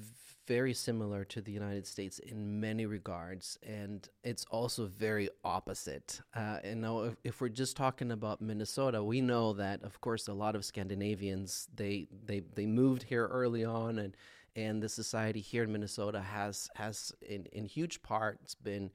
very 0.46 0.74
similar 0.74 1.24
to 1.24 1.40
the 1.40 1.50
United 1.52 1.86
States 1.86 2.18
in 2.18 2.60
many 2.60 2.84
regards, 2.84 3.58
and 3.62 4.06
it's 4.22 4.44
also 4.50 4.84
very 4.86 5.30
opposite. 5.44 6.20
Uh, 6.34 6.58
and 6.62 6.82
now, 6.82 7.04
if, 7.04 7.16
if 7.24 7.40
we're 7.40 7.48
just 7.48 7.74
talking 7.74 8.10
about 8.10 8.42
Minnesota, 8.42 9.02
we 9.02 9.22
know 9.22 9.54
that, 9.54 9.82
of 9.84 10.00
course, 10.02 10.28
a 10.28 10.34
lot 10.34 10.54
of 10.54 10.62
Scandinavians 10.62 11.68
they 11.74 12.06
they 12.26 12.40
they 12.40 12.66
moved 12.66 13.04
here 13.04 13.28
early 13.28 13.64
on, 13.64 13.98
and 13.98 14.14
and 14.54 14.82
the 14.82 14.88
society 14.90 15.40
here 15.40 15.62
in 15.62 15.72
Minnesota 15.72 16.20
has 16.20 16.68
has 16.74 17.12
in 17.22 17.46
in 17.46 17.64
huge 17.64 18.02
parts 18.02 18.54
been 18.54 18.90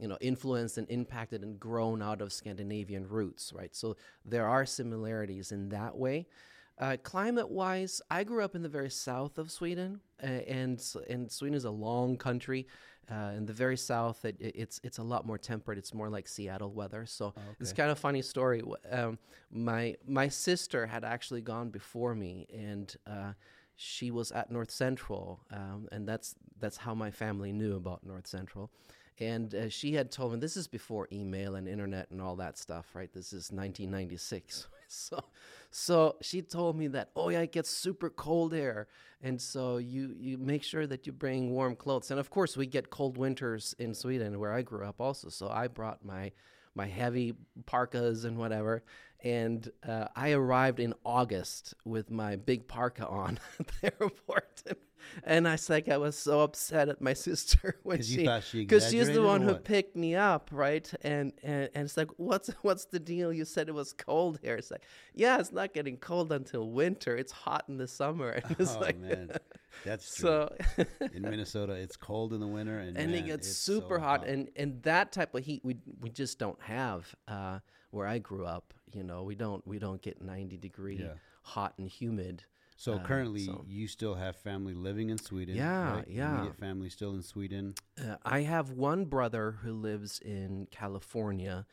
you 0.00 0.08
know 0.08 0.18
influenced 0.20 0.78
and 0.78 0.88
impacted 0.90 1.42
and 1.42 1.58
grown 1.60 2.02
out 2.02 2.20
of 2.20 2.32
Scandinavian 2.32 3.08
roots, 3.08 3.52
right? 3.54 3.74
So 3.74 3.96
there 4.24 4.46
are 4.46 4.66
similarities 4.66 5.52
in 5.52 5.68
that 5.70 5.96
way. 5.96 6.26
Uh, 6.78 6.96
climate 7.02 7.48
wise, 7.50 8.00
I 8.10 8.24
grew 8.24 8.42
up 8.42 8.54
in 8.54 8.62
the 8.62 8.68
very 8.68 8.90
south 8.90 9.38
of 9.38 9.50
Sweden, 9.50 10.00
uh, 10.22 10.26
and 10.26 10.82
and 11.08 11.30
Sweden 11.30 11.54
is 11.54 11.64
a 11.64 11.70
long 11.70 12.16
country. 12.16 12.66
Uh, 13.10 13.32
in 13.36 13.44
the 13.46 13.52
very 13.52 13.76
south, 13.76 14.24
it, 14.24 14.36
it- 14.40 14.54
it's 14.56 14.80
it's 14.82 14.98
a 14.98 15.02
lot 15.02 15.26
more 15.26 15.36
temperate. 15.38 15.76
It's 15.78 15.92
more 15.92 16.08
like 16.08 16.26
Seattle 16.28 16.72
weather. 16.72 17.04
So 17.06 17.34
it's 17.60 17.70
kind 17.76 17.90
of 17.90 17.98
funny 17.98 18.22
story. 18.22 18.62
Um, 18.90 19.18
my 19.50 19.96
my 20.06 20.28
sister 20.28 20.86
had 20.86 21.04
actually 21.04 21.42
gone 21.42 21.70
before 21.70 22.14
me, 22.14 22.46
and 22.52 22.94
uh, 23.06 23.32
she 23.76 24.10
was 24.10 24.32
at 24.32 24.50
North 24.50 24.70
Central, 24.70 25.40
um, 25.52 25.88
and 25.92 26.08
that's 26.08 26.34
that's 26.58 26.78
how 26.78 26.94
my 26.94 27.10
family 27.10 27.52
knew 27.52 27.76
about 27.76 28.04
North 28.06 28.26
Central. 28.26 28.70
And 29.20 29.54
uh, 29.54 29.68
she 29.68 29.94
had 29.94 30.10
told 30.10 30.32
me 30.32 30.38
this 30.38 30.56
is 30.56 30.66
before 30.66 31.08
email 31.12 31.54
and 31.54 31.68
internet 31.68 32.10
and 32.10 32.20
all 32.20 32.36
that 32.36 32.58
stuff, 32.58 32.86
right? 32.94 33.12
This 33.12 33.28
is 33.28 33.50
1996. 33.52 34.68
so, 34.88 35.20
so 35.70 36.16
she 36.20 36.42
told 36.42 36.76
me 36.76 36.88
that 36.88 37.10
oh 37.14 37.28
yeah, 37.28 37.40
it 37.40 37.52
gets 37.52 37.70
super 37.70 38.10
cold 38.10 38.52
here, 38.52 38.88
and 39.22 39.40
so 39.40 39.76
you 39.76 40.14
you 40.18 40.38
make 40.38 40.62
sure 40.62 40.86
that 40.86 41.06
you 41.06 41.12
bring 41.12 41.50
warm 41.50 41.76
clothes. 41.76 42.10
And 42.10 42.18
of 42.18 42.30
course, 42.30 42.56
we 42.56 42.66
get 42.66 42.90
cold 42.90 43.16
winters 43.18 43.74
in 43.78 43.94
Sweden, 43.94 44.38
where 44.38 44.52
I 44.52 44.62
grew 44.62 44.84
up 44.84 45.00
also. 45.00 45.28
So 45.28 45.48
I 45.48 45.68
brought 45.68 46.04
my 46.04 46.32
my 46.74 46.86
heavy 46.86 47.34
parkas 47.66 48.24
and 48.24 48.38
whatever. 48.38 48.82
And 49.24 49.70
uh, 49.86 50.08
I 50.16 50.32
arrived 50.32 50.80
in 50.80 50.94
August 51.04 51.74
with 51.84 52.10
my 52.10 52.36
big 52.36 52.66
parka 52.66 53.06
on 53.06 53.38
at 53.60 53.66
the 53.80 53.92
airport. 54.00 54.62
And, 55.24 55.46
I 55.48 55.52
was 55.52 55.68
like, 55.70 55.88
I 55.88 55.96
was 55.96 56.16
so 56.18 56.40
upset 56.40 56.88
at 56.88 57.00
my 57.00 57.12
sister 57.28 57.76
when 57.82 58.02
she, 58.02 58.28
because 58.52 58.90
she's 58.90 59.10
the 59.12 59.22
one 59.22 59.42
who 59.42 59.54
picked 59.54 59.96
me 59.96 60.14
up, 60.14 60.50
right? 60.52 60.90
And, 61.02 61.32
and 61.42 61.68
and 61.74 61.84
it's 61.84 61.96
like, 61.96 62.10
what's 62.16 62.48
what's 62.62 62.84
the 62.86 63.00
deal? 63.00 63.32
You 63.32 63.44
said 63.44 63.68
it 63.68 63.74
was 63.74 63.92
cold 63.92 64.38
here. 64.42 64.56
It's 64.56 64.70
like, 64.70 64.84
yeah, 65.14 65.38
it's 65.38 65.52
not 65.52 65.72
getting 65.74 65.96
cold 65.96 66.32
until 66.32 66.70
winter. 66.70 67.16
It's 67.16 67.32
hot 67.32 67.64
in 67.68 67.76
the 67.78 67.88
summer. 67.88 68.30
And 68.30 68.56
it's 68.58 68.74
Oh 68.76 68.80
like, 68.80 68.98
man, 68.98 69.30
that's 69.84 70.14
true. 70.14 70.48
so 70.76 70.86
in 71.14 71.22
Minnesota, 71.22 71.72
it's 71.74 71.96
cold 71.96 72.32
in 72.32 72.40
the 72.40 72.46
winter, 72.46 72.78
and, 72.78 72.96
and 72.96 73.12
man, 73.12 73.22
it 73.22 73.26
gets 73.26 73.48
it's 73.48 73.58
super 73.58 73.96
so 73.96 74.00
hot, 74.04 74.26
and 74.26 74.48
and 74.56 74.82
that 74.82 75.12
type 75.12 75.34
of 75.34 75.44
heat 75.44 75.62
we 75.64 75.76
we 76.00 76.10
just 76.10 76.38
don't 76.38 76.60
have 76.62 77.14
uh, 77.28 77.58
where 77.90 78.06
I 78.06 78.18
grew 78.18 78.44
up. 78.46 78.74
You 78.92 79.02
know, 79.04 79.22
we 79.22 79.34
don't 79.34 79.66
we 79.66 79.78
don't 79.78 80.02
get 80.02 80.20
ninety 80.22 80.56
degree 80.58 80.98
Yeah. 81.00 81.14
hot 81.42 81.74
and 81.78 81.88
humid. 81.88 82.44
So 82.76 82.94
Uh, 82.94 83.04
currently, 83.04 83.46
so- 83.46 83.64
you 83.68 83.86
still 83.86 84.14
have 84.14 84.36
family 84.36 84.74
living 84.74 85.10
in 85.10 85.18
Sweden. 85.18 85.56
Yeah, 85.56 85.96
right? 85.96 86.08
yeah. 86.08 86.32
Immediate 86.34 86.56
family 86.58 86.88
still 86.90 87.14
in 87.14 87.22
Sweden. 87.22 87.74
Uh, 87.98 88.16
I 88.24 88.40
have 88.42 88.70
one 88.70 89.04
brother 89.04 89.52
who 89.62 89.72
lives 89.72 90.18
in 90.20 90.66
California, 90.70 91.66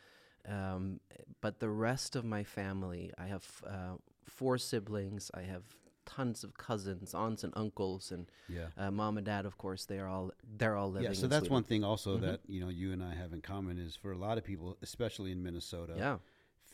um, 0.47 0.99
but 1.41 1.59
the 1.59 1.69
rest 1.69 2.15
of 2.15 2.25
my 2.25 2.43
family, 2.43 3.11
I 3.17 3.27
have 3.27 3.45
uh, 3.65 3.95
four 4.25 4.57
siblings. 4.57 5.31
I 5.33 5.41
have 5.41 5.63
tons 6.05 6.43
of 6.43 6.57
cousins, 6.57 7.13
aunts, 7.13 7.43
and 7.43 7.53
uncles, 7.55 8.11
and 8.11 8.29
Yeah. 8.47 8.67
uh, 8.77 8.91
mom 8.91 9.17
and 9.17 9.25
dad. 9.25 9.45
Of 9.45 9.57
course, 9.57 9.85
they 9.85 9.99
are 9.99 10.07
all 10.07 10.31
they're 10.57 10.75
all 10.75 10.91
living. 10.91 11.07
Yeah, 11.11 11.13
so 11.13 11.27
that's 11.27 11.41
Sweden. 11.41 11.53
one 11.53 11.63
thing 11.63 11.83
also 11.83 12.17
Mhm. 12.17 12.21
that 12.21 12.41
you 12.47 12.59
know 12.61 12.69
you 12.69 12.91
and 12.91 13.03
I 13.03 13.13
have 13.15 13.31
in 13.33 13.41
common 13.41 13.77
is 13.77 13.95
for 13.95 14.11
a 14.11 14.17
lot 14.17 14.37
of 14.37 14.43
people, 14.43 14.77
especially 14.81 15.31
in 15.31 15.41
Minnesota, 15.41 15.93
Yeah, 15.97 16.17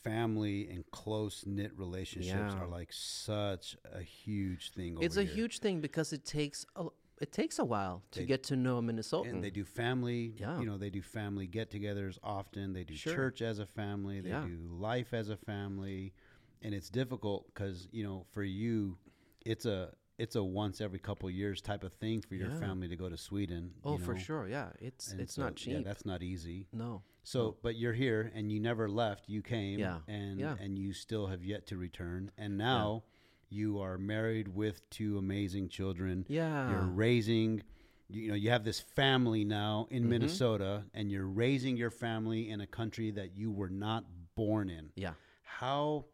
family 0.09 0.69
and 0.69 0.81
close 0.91 1.35
knit 1.45 1.71
relationships 1.85 2.53
Yeah. 2.53 2.59
are 2.61 2.67
like 2.79 2.91
such 2.93 3.75
a 4.01 4.01
huge 4.01 4.63
thing. 4.71 4.91
it's 5.01 5.17
a 5.17 5.23
here. 5.23 5.33
huge 5.37 5.55
thing 5.59 5.81
because 5.81 6.13
it 6.13 6.23
takes 6.25 6.65
a 6.75 6.85
it 7.25 7.31
takes 7.31 7.59
a 7.59 7.63
while 7.73 8.03
to 8.11 8.19
They- 8.19 8.25
get 8.33 8.43
to 8.49 8.55
know 8.57 8.77
a 8.77 8.81
Minnesotan. 8.81 9.29
and 9.29 9.43
they 9.43 9.49
do 9.61 9.63
family. 9.63 10.21
Yeah. 10.37 10.59
you 10.59 10.65
know 10.69 10.77
they 10.77 10.89
do 10.89 11.01
family 11.01 11.47
get-togethers 11.47 12.17
often. 12.21 12.73
They 12.73 12.83
do 12.83 12.95
Sure. 12.95 13.15
church 13.15 13.41
as 13.41 13.57
a 13.59 13.65
family. 13.65 14.19
They 14.21 14.29
Yeah. 14.35 14.45
do 14.45 14.57
life 14.89 15.11
as 15.13 15.29
a 15.29 15.37
family, 15.37 16.13
and 16.61 16.71
it's 16.77 16.89
difficult 16.89 17.41
because 17.53 17.77
you 17.97 18.03
know 18.03 18.25
for 18.31 18.43
you, 18.43 18.97
it's 19.45 19.65
a 19.65 19.79
it's 20.17 20.35
a 20.35 20.43
once 20.43 20.79
every 20.81 20.99
couple 20.99 21.29
years 21.29 21.61
type 21.61 21.83
of 21.83 21.93
thing 21.93 22.21
for 22.21 22.35
your 22.35 22.49
Yeah. 22.49 22.59
family 22.59 22.87
to 22.87 22.95
go 22.95 23.09
to 23.09 23.17
Sweden. 23.17 23.73
oh, 23.83 23.97
you 23.97 24.03
for 24.03 24.17
sure. 24.17 24.47
Yeah, 24.47 24.71
it's 24.79 25.11
And 25.11 25.19
it's 25.19 25.33
so, 25.33 25.43
not 25.43 25.55
cheap. 25.55 25.73
Yeah, 25.73 25.81
that's 25.83 26.05
not 26.05 26.23
easy. 26.23 26.67
no. 26.71 27.03
So, 27.23 27.39
No. 27.43 27.57
but 27.63 27.75
you're 27.75 27.93
here 27.93 28.31
and 28.35 28.51
you 28.51 28.59
never 28.59 28.87
left. 28.87 29.27
You 29.27 29.41
came, 29.41 29.79
Yeah. 29.79 30.01
and 30.07 30.39
Yeah. 30.39 30.55
and 30.59 30.77
you 30.77 30.93
still 30.93 31.25
have 31.27 31.43
yet 31.43 31.65
to 31.67 31.77
return. 31.77 32.31
And 32.37 32.55
now 32.57 33.03
you 33.49 33.79
are 33.79 33.97
married 33.97 34.47
with 34.49 34.87
two 34.91 35.17
amazing 35.17 35.69
children. 35.69 36.25
Yeah. 36.29 36.69
You're 36.71 36.87
raising, 36.91 37.63
you 38.09 38.27
know, 38.29 38.35
you 38.35 38.51
have 38.51 38.63
this 38.63 38.79
family 38.79 39.43
now 39.43 39.87
in 39.89 40.03
Mhm. 40.03 40.09
Minnesota, 40.09 40.85
and 40.93 41.11
you're 41.11 41.27
raising 41.27 41.77
your 41.77 41.89
family 41.89 42.47
in 42.49 42.61
a 42.61 42.67
country 42.67 43.09
that 43.11 43.35
you 43.35 43.51
were 43.51 43.69
not 43.69 44.05
born 44.35 44.69
in. 44.69 44.91
yeah. 44.95 45.15
How 45.43 46.05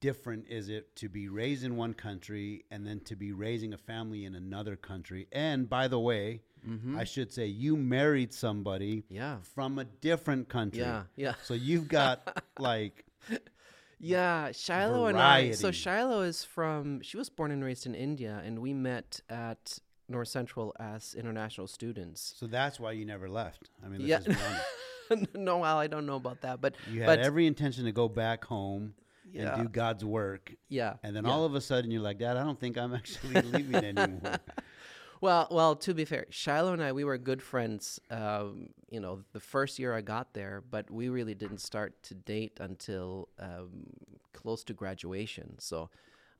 different 0.00 0.46
is 0.48 0.68
it 0.68 0.94
to 0.96 1.08
be 1.08 1.28
raised 1.28 1.64
in 1.64 1.76
one 1.76 1.94
country 1.94 2.64
and 2.70 2.86
then 2.86 3.00
to 3.00 3.16
be 3.16 3.32
raising 3.32 3.72
a 3.72 3.78
family 3.78 4.24
in 4.24 4.34
another 4.34 4.76
country? 4.76 5.26
And 5.32 5.68
by 5.68 5.88
the 5.88 5.98
way, 6.00 6.42
Mm-hmm. 6.68 6.98
I 6.98 7.04
should 7.04 7.32
say 7.32 7.46
you 7.46 7.76
married 7.76 8.34
somebody 8.34 9.04
yeah. 9.08 9.36
from 9.54 9.78
a 9.78 9.84
different 9.84 10.48
country. 10.48 10.80
Yeah. 10.80 11.04
Yeah. 11.14 11.34
So 11.44 11.54
you've 11.54 11.86
got 11.86 12.44
like 12.58 13.04
Yeah, 14.00 14.50
Shiloh 14.52 15.06
and 15.06 15.18
I. 15.18 15.52
So 15.52 15.70
Shiloh 15.70 16.22
is 16.22 16.44
from. 16.44 17.00
She 17.02 17.16
was 17.16 17.30
born 17.30 17.52
and 17.52 17.62
raised 17.64 17.86
in 17.86 17.94
India, 17.94 18.42
and 18.44 18.58
we 18.58 18.74
met 18.74 19.20
at 19.30 19.78
North 20.08 20.28
Central 20.28 20.74
as 20.80 21.14
international 21.14 21.68
students. 21.68 22.34
so 22.36 22.46
that's 22.48 22.78
why 22.80 22.90
you 22.92 23.04
never 23.04 23.28
left. 23.28 23.70
I 23.84 23.88
mean, 23.88 24.00
Yeah. 24.02 24.18
no, 25.34 25.64
Al, 25.64 25.78
I 25.78 25.86
don't 25.86 26.06
know 26.06 26.16
about 26.16 26.40
that, 26.42 26.60
but 26.60 26.74
You 26.90 27.00
had 27.00 27.06
But- 27.06 27.18
every 27.20 27.46
intention 27.46 27.84
to 27.84 27.92
go 27.92 28.08
back 28.08 28.44
home 28.44 28.94
yeah, 29.32 29.54
and 29.54 29.62
do 29.64 29.68
God's 29.68 30.04
work, 30.04 30.52
yeah. 30.68 30.94
and 31.02 31.14
then 31.14 31.24
yeah. 31.24 31.30
all 31.30 31.44
of 31.44 31.54
a 31.54 31.60
sudden 31.60 31.90
you're 31.90 32.02
like, 32.02 32.18
Dad, 32.18 32.36
I 32.36 32.44
don't 32.44 32.58
think 32.58 32.76
I'm 32.78 32.94
actually 33.00 33.40
leaving 33.42 33.74
anymore. 33.74 34.38
Well, 35.20 35.48
well, 35.50 35.74
to 35.76 35.94
be 35.94 36.04
fair, 36.04 36.26
Shiloh 36.30 36.72
and 36.72 36.82
I, 36.82 36.92
we 36.92 37.02
were 37.02 37.18
good 37.18 37.42
friends. 37.42 37.98
Um, 38.10 38.68
you 38.88 39.00
know, 39.00 39.24
the 39.32 39.40
first 39.40 39.78
year 39.78 39.92
I 39.92 40.00
got 40.00 40.32
there, 40.32 40.62
but 40.70 40.90
we 40.90 41.08
really 41.08 41.34
didn't 41.34 41.58
start 41.58 42.00
to 42.04 42.14
date 42.14 42.58
until 42.60 43.28
um, 43.38 43.86
close 44.32 44.62
to 44.64 44.74
graduation. 44.74 45.58
So, 45.58 45.90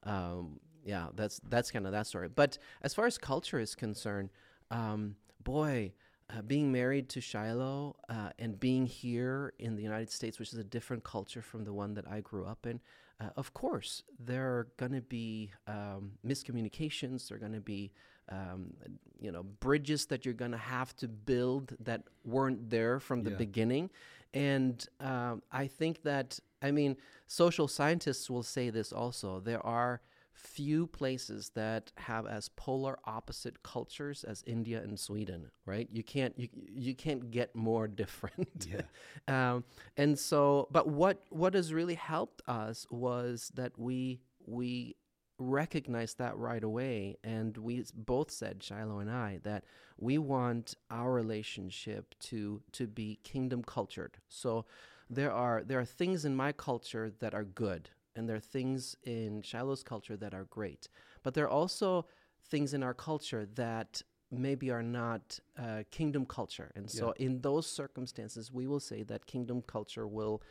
um, 0.05 0.61
yeah, 0.85 1.09
that's 1.15 1.41
that's 1.49 1.71
kind 1.73 1.87
of 1.87 1.93
that 1.93 2.07
story. 2.07 2.29
But 2.29 2.59
as 2.83 2.95
far 2.95 3.07
as 3.07 3.19
culture 3.19 3.59
is 3.59 3.75
concerned, 3.75 4.31
um, 4.71 5.17
boy, 5.43 5.93
uh, 6.31 6.43
being 6.43 6.71
married 6.71 7.09
to 7.11 7.21
Shiloh 7.21 7.97
uh, 8.09 8.31
and 8.39 8.59
being 8.61 8.87
here 8.87 9.53
in 9.59 9.77
the 9.77 9.83
United 9.83 10.11
States, 10.11 10.39
which 10.39 10.53
is 10.53 10.59
a 10.59 10.65
different 10.65 11.05
culture 11.05 11.43
from 11.43 11.65
the 11.65 11.73
one 11.73 11.95
that 11.95 12.07
I 12.09 12.21
grew 12.21 12.45
up 12.45 12.67
in, 12.67 12.81
uh, 13.21 13.31
of 13.37 13.53
course, 13.55 14.03
there 14.19 14.47
are 14.47 14.69
going 14.77 14.93
to 14.93 15.01
be 15.01 15.51
um, 15.67 16.13
miscommunications. 16.25 17.29
There 17.29 17.37
are 17.37 17.41
going 17.41 17.55
to 17.55 17.61
be, 17.61 17.91
um, 18.29 18.75
you 19.21 19.33
know, 19.33 19.43
bridges 19.43 20.07
that 20.07 20.25
you're 20.25 20.35
going 20.35 20.53
to 20.53 20.57
have 20.59 20.95
to 20.97 21.09
build 21.09 21.75
that 21.81 22.03
weren't 22.25 22.71
there 22.71 23.01
from 23.01 23.23
the 23.23 23.31
Yeah. 23.31 23.37
beginning. 23.37 23.91
And 24.35 24.87
um, 25.01 25.43
I 25.51 25.67
think 25.67 26.03
that, 26.03 26.39
I 26.63 26.71
mean, 26.71 26.97
social 27.27 27.67
scientists 27.67 28.29
will 28.31 28.43
say 28.43 28.71
this 28.71 28.93
also. 28.93 29.41
There 29.41 29.65
are 29.67 30.01
few 30.39 30.87
places 30.87 31.51
that 31.55 31.91
have 31.97 32.27
as 32.27 32.49
polar 32.51 32.99
opposite 33.05 33.63
cultures 33.63 34.25
as 34.25 34.45
India 34.47 34.81
and 34.81 34.99
Sweden, 34.99 35.51
right? 35.67 35.89
You 35.91 36.03
can't 36.03 36.33
you, 36.39 36.49
you 36.55 36.95
can't 36.95 37.31
get 37.31 37.55
more 37.55 37.89
different. 38.03 38.67
Yeah. 38.71 38.83
um, 39.55 39.65
and 39.97 40.19
so, 40.19 40.69
but 40.71 40.89
what 40.89 41.25
what 41.31 41.55
has 41.55 41.73
really 41.73 41.97
helped 41.97 42.43
us 42.47 42.87
was 42.91 43.51
that 43.55 43.79
we 43.79 44.21
we 44.47 44.97
recognized 45.39 46.19
that 46.19 46.37
right 46.37 46.63
away, 46.65 47.17
and 47.23 47.57
we 47.57 47.85
both 47.95 48.31
said 48.31 48.63
Shiloh 48.63 48.99
and 48.99 49.11
I 49.11 49.41
that 49.43 49.65
we 49.99 50.19
want 50.19 50.75
our 50.91 51.13
relationship 51.13 52.15
to 52.21 52.63
to 52.73 52.87
be 52.87 53.19
kingdom 53.25 53.63
cultured. 53.63 54.19
So 54.29 54.67
there 55.11 55.33
are 55.33 55.63
there 55.65 55.81
are 55.81 55.85
things 55.85 56.25
in 56.25 56.37
my 56.37 56.53
culture 56.53 57.11
that 57.19 57.35
are 57.35 57.45
good, 57.45 57.91
and 58.19 58.29
there 58.29 58.37
are 58.37 58.41
things 58.41 58.97
in 59.05 59.43
Shiloh's 59.43 59.85
culture 59.85 60.17
that 60.17 60.35
are 60.35 60.45
great. 60.45 60.89
But 61.23 61.35
there 61.35 61.45
are 61.45 61.51
also 61.51 62.07
things 62.51 62.75
in 62.75 62.83
our 62.83 62.93
culture 62.93 63.47
that 63.55 64.03
maybe 64.31 64.71
are 64.71 64.83
not 64.83 65.39
uh, 65.57 65.85
kingdom 65.91 66.27
culture. 66.27 66.71
And 66.75 66.91
so, 66.91 67.15
in 67.17 67.41
those 67.41 67.67
circumstances, 67.67 68.53
we 68.53 68.67
will 68.67 68.81
say 68.81 69.05
that 69.05 69.27
kingdom 69.27 69.63
culture 69.63 70.07
will, 70.07 70.43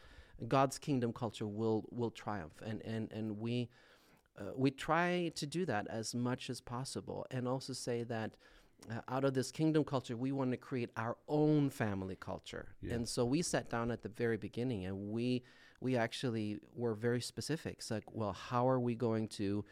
God's 0.47 0.79
kingdom 0.79 1.11
culture 1.11 1.45
will 1.45 1.85
will 1.91 2.11
triumph, 2.11 2.61
and 2.65 2.81
and 2.83 3.11
and 3.11 3.37
we. 3.37 3.69
Uh, 4.39 4.51
we 4.55 4.69
try 4.69 5.31
to 5.33 5.47
do 5.47 5.65
that 5.65 5.87
as 5.89 6.13
much 6.13 6.51
as 6.51 6.61
possible, 6.61 7.25
and 7.31 7.47
also 7.47 7.73
say 7.73 8.03
that 8.03 8.35
uh, 8.91 9.01
out 9.07 9.23
of 9.23 9.33
this 9.33 9.51
kingdom 9.51 9.83
culture, 9.83 10.15
we 10.15 10.31
want 10.31 10.51
to 10.51 10.57
create 10.57 10.91
our 10.95 11.17
own 11.27 11.71
family 11.71 12.15
culture. 12.15 12.75
Yeah. 12.81 12.93
And 12.93 13.09
so 13.09 13.25
we 13.25 13.41
sat 13.41 13.67
down 13.71 13.89
at 13.89 14.03
the 14.03 14.09
very 14.09 14.37
beginning, 14.37 14.85
and 14.85 15.09
we 15.09 15.43
we 15.79 15.95
actually 15.95 16.59
were 16.75 16.93
very 16.93 17.21
specific. 17.21 17.75
It's 17.79 17.91
like, 17.91 18.05
well, 18.11 18.33
how 18.33 18.67
are 18.67 18.79
we 18.79 18.95
going 18.95 19.27
to 19.29 19.65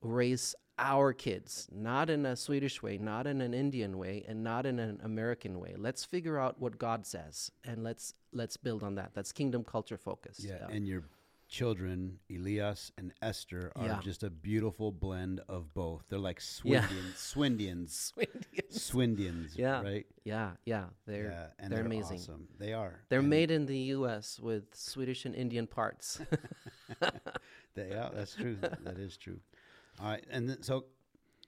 raise 0.00 0.54
our 0.78 1.12
kids, 1.12 1.68
not 1.72 2.08
in 2.08 2.24
a 2.24 2.36
Swedish 2.36 2.82
way, 2.82 2.98
not 2.98 3.26
in 3.26 3.40
an 3.40 3.52
Indian 3.52 3.98
way, 3.98 4.24
and 4.28 4.42
not 4.44 4.64
in 4.64 4.78
an 4.78 5.00
American 5.02 5.58
way. 5.58 5.74
Let's 5.76 6.04
figure 6.04 6.38
out 6.38 6.60
what 6.60 6.78
God 6.78 7.04
says, 7.06 7.50
and 7.64 7.82
let's 7.82 8.14
let's 8.32 8.56
build 8.56 8.82
on 8.82 8.94
that. 8.94 9.10
That's 9.14 9.32
kingdom 9.32 9.64
culture 9.64 9.98
focused. 9.98 10.44
Yeah, 10.44 10.66
and 10.70 10.86
your 10.86 11.02
children, 11.48 12.18
Elias 12.30 12.92
and 12.98 13.12
Esther, 13.22 13.72
are 13.74 13.86
Yeah. 13.86 14.00
just 14.02 14.22
a 14.22 14.30
beautiful 14.30 14.92
blend 14.92 15.40
of 15.48 15.72
both. 15.74 16.04
They're 16.08 16.18
like 16.18 16.40
Yeah. 16.62 16.86
Swindians, 17.16 18.12
Swindians, 18.14 18.72
Swindians, 18.72 19.56
Yeah. 19.56 19.82
right? 19.82 20.06
yeah, 20.24 20.52
yeah, 20.66 20.86
they're 21.06 21.30
yeah, 21.30 21.46
and 21.58 21.72
they're 21.72 21.78
they're, 21.78 21.86
amazing. 21.86 22.18
awesome. 22.18 22.48
They 22.58 22.72
are. 22.74 23.00
they're 23.08 23.20
And 23.20 23.30
made 23.30 23.50
in 23.50 23.66
the 23.66 23.78
U.S. 23.96 24.38
with 24.38 24.74
Swedish 24.74 25.24
and 25.24 25.34
Indian 25.34 25.66
parts. 25.66 26.20
They, 27.74 27.90
yeah, 27.90 28.08
that's 28.12 28.34
true. 28.34 28.56
that 28.60 28.98
is 28.98 29.16
true. 29.16 29.38
All 30.00 30.08
right, 30.10 30.24
and 30.30 30.48
then, 30.48 30.62
so, 30.62 30.86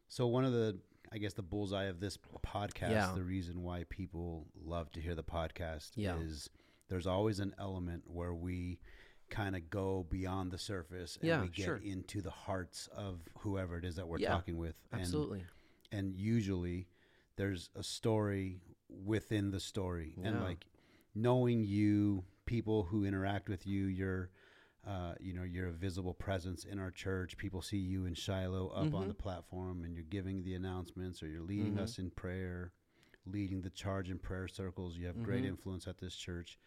so 0.09 0.29
one 0.29 0.45
of 0.45 0.53
the, 0.53 0.79
I 1.11 1.19
guess, 1.19 1.33
the 1.35 1.43
bullseye 1.43 1.85
of 1.87 1.99
this 1.99 2.17
podcast, 2.45 2.91
Yeah. 2.91 3.13
the 3.17 3.25
reason 3.25 3.63
why 3.65 3.85
people 3.89 4.47
love 4.55 4.93
to 4.93 5.01
hear 5.01 5.17
the 5.17 5.25
podcast 5.25 5.91
is 6.23 6.49
there's 6.89 7.07
always 7.09 7.41
an 7.41 7.53
element 7.59 8.05
where 8.07 8.33
we 8.33 8.79
kind 9.31 9.57
of 9.57 9.71
go 9.71 10.07
beyond 10.11 10.51
the 10.51 10.59
surface 10.59 11.17
and 11.21 11.29
Yeah, 11.29 11.41
we 11.43 11.49
get 11.49 11.65
sure. 11.65 11.81
into 11.83 12.21
the 12.21 12.31
hearts 12.31 12.89
of 12.95 13.21
whoever 13.39 13.79
it 13.79 13.85
is 13.85 13.97
that 13.97 14.07
we're 14.09 14.19
Yeah, 14.19 14.35
talking 14.35 14.57
with. 14.59 14.75
And, 14.93 15.01
Absolutely. 15.01 15.45
and 15.93 16.15
usually 16.15 16.89
there's 17.37 17.71
a 17.75 17.83
story 17.83 18.61
within 18.89 19.51
the 19.51 19.61
story 19.61 20.19
and 20.23 20.43
like 20.43 20.67
knowing 21.15 21.63
you 21.65 22.25
people 22.45 22.83
who 22.83 23.05
interact 23.05 23.49
with 23.49 23.67
you 23.67 23.85
you're 23.87 24.31
uh, 24.87 25.15
you 25.21 25.33
know 25.33 25.45
you're 25.45 25.69
a 25.69 25.73
visible 25.73 26.13
presence 26.13 26.65
in 26.65 26.79
our 26.81 26.91
church 26.91 27.37
people 27.37 27.63
see 27.63 27.77
you 27.79 28.05
in 28.07 28.15
shiloh 28.15 28.69
up 28.71 28.93
on 28.95 29.05
Mhm. 29.05 29.09
the 29.09 29.15
platform 29.15 29.85
and 29.85 29.95
you're 29.95 30.03
giving 30.05 30.43
the 30.43 30.55
announcements 30.55 31.23
or 31.23 31.29
you're 31.29 31.41
leading 31.43 31.75
Mhm. 31.75 31.83
us 31.83 31.99
in 32.01 32.11
prayer 32.11 32.73
leading 33.27 33.63
the 33.63 33.71
charge 33.71 34.11
in 34.11 34.19
prayer 34.19 34.49
circles 34.49 34.97
you 34.97 35.07
have 35.07 35.23
great 35.23 35.45
Mhm. 35.45 35.49
influence 35.49 35.87
at 35.87 35.99
this 35.99 36.17
church 36.17 36.59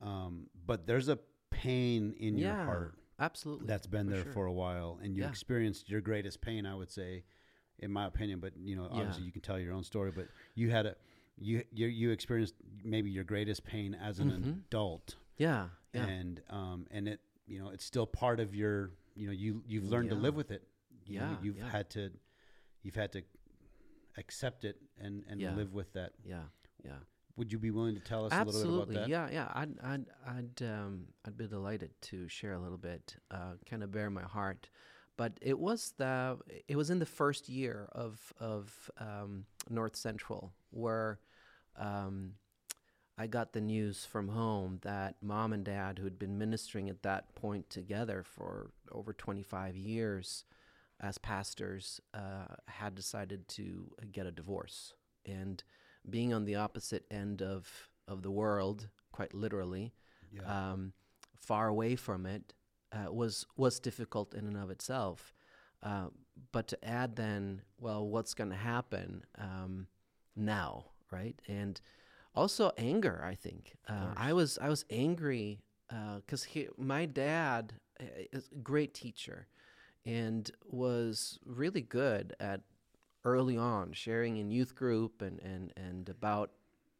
um, 0.00 0.48
but 0.66 0.86
there's 0.86 1.08
a 1.08 1.18
pain 1.52 2.14
in 2.18 2.36
your 2.38 2.54
heart 2.54 2.94
Absolutely. 3.20 3.66
that's 3.66 3.86
been 3.86 4.06
for 4.06 4.12
there 4.14 4.22
sure. 4.24 4.32
for 4.32 4.46
a 4.46 4.52
while 4.52 4.98
and 5.02 5.14
you 5.16 5.22
Yeah. 5.22 5.28
experienced 5.28 5.88
your 5.88 6.00
greatest 6.00 6.40
pain 6.40 6.66
i 6.66 6.74
would 6.74 6.90
say 6.90 7.24
in 7.78 7.90
my 7.92 8.06
opinion 8.06 8.40
but 8.40 8.52
you 8.56 8.74
know 8.76 8.88
obviously 8.90 9.22
Yeah. 9.22 9.26
you 9.26 9.32
can 9.32 9.42
tell 9.42 9.58
your 9.58 9.72
own 9.74 9.84
story 9.84 10.10
but 10.10 10.26
you 10.54 10.70
had 10.70 10.86
a 10.86 10.96
you 11.38 11.62
you, 11.72 11.86
you 11.86 12.10
experienced 12.10 12.54
maybe 12.84 13.10
your 13.10 13.24
greatest 13.24 13.64
pain 13.64 13.94
as 13.94 14.18
an 14.18 14.30
Mhm. 14.30 14.58
adult 14.66 15.16
yeah. 15.38 15.68
Yeah. 15.94 16.06
and 16.06 16.42
um 16.50 16.86
and 16.90 17.06
it 17.08 17.20
you 17.46 17.58
know 17.60 17.68
it's 17.70 17.84
still 17.84 18.06
part 18.06 18.38
of 18.40 18.54
your 18.54 18.90
you 19.14 19.26
know 19.26 19.32
you 19.32 19.62
you've 19.66 19.84
learned 19.94 20.08
to 20.10 20.14
live 20.16 20.34
with 20.36 20.50
it 20.50 20.62
you 21.06 21.18
know, 21.20 21.30
Yeah, 21.32 21.36
you've 21.42 21.58
yeah. 21.58 21.68
had 21.70 21.90
to 21.90 22.10
you've 22.82 22.94
had 22.94 23.10
to 23.12 23.22
accept 24.16 24.64
it 24.64 24.76
and 24.98 25.24
and 25.28 25.40
Yeah. 25.40 25.54
live 25.56 25.72
with 25.72 25.92
that. 25.94 26.12
Yeah, 26.24 26.44
yeah. 26.84 26.98
Would 27.36 27.52
you 27.52 27.58
be 27.58 27.70
willing 27.70 27.94
to 27.94 28.00
tell 28.00 28.26
us 28.26 28.32
a 28.32 28.36
little 28.36 28.50
Absolutely, 28.50 28.94
bit 28.96 29.06
about 29.06 29.08
that? 29.08 29.32
yeah, 29.32 29.44
yeah. 29.44 29.52
I'd, 29.54 29.78
I'd, 29.82 30.04
I'd, 30.26 30.62
um, 30.62 31.06
I'd 31.26 31.36
be 31.36 31.46
delighted 31.46 31.90
to 32.02 32.28
share 32.28 32.52
a 32.52 32.58
little 32.60 32.78
bit, 32.78 33.16
uh, 33.30 33.54
kind 33.68 33.82
of 33.82 33.90
bare 33.90 34.10
my 34.10 34.22
heart. 34.22 34.68
But 35.16 35.38
it 35.40 35.58
was 35.58 35.94
the, 35.98 36.38
it 36.68 36.76
was 36.76 36.90
in 36.90 36.98
the 36.98 37.06
first 37.06 37.48
year 37.48 37.88
of 37.92 38.32
of 38.40 38.90
um, 38.98 39.44
North 39.68 39.94
Central 39.94 40.52
where 40.70 41.20
um, 41.76 42.32
I 43.18 43.26
got 43.26 43.52
the 43.52 43.60
news 43.60 44.04
from 44.04 44.28
home 44.28 44.78
that 44.82 45.16
mom 45.22 45.52
and 45.52 45.64
dad, 45.64 45.98
who 45.98 46.04
had 46.04 46.18
been 46.18 46.38
ministering 46.38 46.88
at 46.88 47.02
that 47.02 47.34
point 47.34 47.68
together 47.68 48.22
for 48.22 48.70
over 48.90 49.12
25 49.12 49.76
years 49.76 50.44
as 50.98 51.18
pastors, 51.18 52.00
uh, 52.14 52.54
had 52.68 52.94
decided 52.94 53.48
to 53.48 53.90
get 54.10 54.26
a 54.26 54.30
divorce. 54.30 54.94
And 55.26 55.62
being 56.08 56.32
on 56.32 56.44
the 56.44 56.56
opposite 56.56 57.04
end 57.10 57.42
of, 57.42 57.88
of 58.08 58.22
the 58.22 58.30
world, 58.30 58.88
quite 59.12 59.34
literally, 59.34 59.92
Yeah. 60.32 60.72
um, 60.72 60.92
far 61.36 61.68
away 61.68 61.96
from 61.96 62.26
it, 62.26 62.54
uh, 62.92 63.12
was 63.12 63.46
was 63.56 63.80
difficult 63.80 64.34
in 64.34 64.46
and 64.46 64.56
of 64.56 64.70
itself. 64.70 65.34
Uh, 65.82 66.08
but 66.52 66.68
to 66.68 66.84
add 66.84 67.16
then, 67.16 67.62
well, 67.78 68.06
what's 68.06 68.34
going 68.34 68.50
to 68.50 68.56
happen 68.56 69.24
um, 69.38 69.86
now, 70.36 70.86
right? 71.10 71.40
And 71.48 71.80
also 72.34 72.72
anger. 72.78 73.22
I 73.24 73.34
think 73.34 73.76
uh, 73.88 74.12
I 74.16 74.32
was 74.32 74.58
I 74.58 74.68
was 74.68 74.84
angry 74.90 75.60
because 76.16 76.44
he 76.44 76.68
my 76.78 77.06
dad 77.06 77.74
uh, 78.00 78.04
is 78.32 78.48
a 78.52 78.56
great 78.56 78.94
teacher 78.94 79.46
and 80.06 80.50
was 80.64 81.38
really 81.44 81.82
good 81.82 82.34
at 82.40 82.60
early 83.24 83.56
on 83.56 83.92
sharing 83.92 84.36
in 84.36 84.50
youth 84.50 84.74
group 84.74 85.22
and 85.22 85.40
and 85.40 85.72
and 85.76 86.08
about 86.08 86.50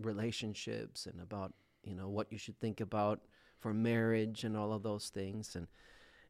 relationships 0.00 1.07
and 1.07 1.21
about 1.21 1.52
you 1.85 1.95
know 1.95 2.09
what 2.09 2.31
you 2.31 2.38
should 2.38 2.59
think 2.61 2.81
about 2.81 3.21
for 3.59 3.73
marriage 3.73 4.45
and 4.45 4.57
all 4.57 4.73
of 4.73 4.83
those 4.83 5.09
things. 5.09 5.57
And 5.57 5.69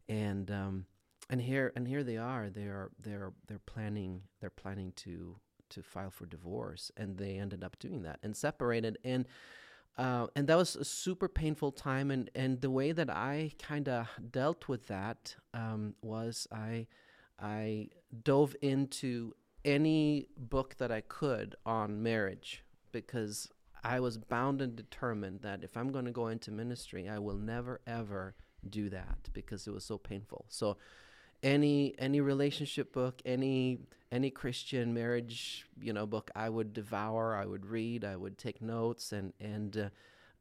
and 0.09 0.51
um 0.51 0.87
and 1.31 1.41
here 1.41 1.73
and 1.75 1.89
here 1.89 2.05
they 2.05 2.19
are. 2.19 2.51
They're 2.51 2.91
they're 3.01 3.33
they're 3.47 3.59
planning 3.61 4.23
they're 4.41 4.51
planning 4.51 4.93
to 4.97 5.37
to 5.71 5.83
file 5.83 6.11
for 6.11 6.27
divorce. 6.27 6.93
And 6.97 7.17
they 7.17 7.39
ended 7.39 7.65
up 7.65 7.79
doing 7.79 8.03
that 8.03 8.21
and 8.23 8.37
separated. 8.37 8.99
And 9.05 9.27
uh, 9.99 10.27
and 10.35 10.47
that 10.47 10.57
was 10.57 10.75
a 10.75 10.85
super 10.85 11.29
painful 11.29 11.73
time. 11.73 12.11
And 12.11 12.31
and 12.35 12.61
the 12.61 12.71
way 12.71 12.93
that 12.93 13.11
I 13.11 13.53
kind 13.61 13.89
of 13.89 14.09
dealt 14.31 14.69
with 14.69 14.87
that 14.87 15.35
um, 15.55 15.95
was 16.03 16.47
I 16.53 16.87
I 17.39 17.89
dove 18.23 18.55
into 18.63 19.35
any 19.64 20.28
book 20.37 20.76
that 20.78 20.90
I 20.90 21.00
could 21.02 21.57
on 21.64 22.02
marriage 22.02 22.64
because 22.90 23.49
I 23.85 24.00
was 24.00 24.19
bound 24.19 24.62
and 24.62 24.76
determined 24.76 25.40
that 25.42 25.64
if 25.64 25.76
I'm 25.76 25.90
going 25.90 26.04
to 26.04 26.12
go 26.12 26.28
into 26.28 26.50
ministry, 26.50 27.09
I 27.09 27.19
will 27.19 27.37
never 27.37 27.81
ever 27.87 28.35
do 28.69 28.88
that 28.90 29.28
because 29.33 29.66
it 29.66 29.73
was 29.73 29.85
so 29.85 29.99
painful. 29.99 30.45
So 30.49 30.76
any 31.42 31.95
any 31.99 32.21
relationship 32.21 32.92
book, 32.92 33.21
any 33.25 33.81
any 34.12 34.31
Christian 34.31 34.95
marriage, 34.95 35.66
you 35.81 35.92
know, 35.92 36.07
book 36.07 36.31
I 36.37 36.49
would 36.49 36.73
devour, 36.73 37.35
I 37.35 37.47
would 37.47 37.66
read, 37.66 38.04
I 38.04 38.16
would 38.16 38.38
take 38.38 38.62
notes 38.62 39.12
and 39.12 39.33
and 39.40 39.76
uh, 39.76 39.88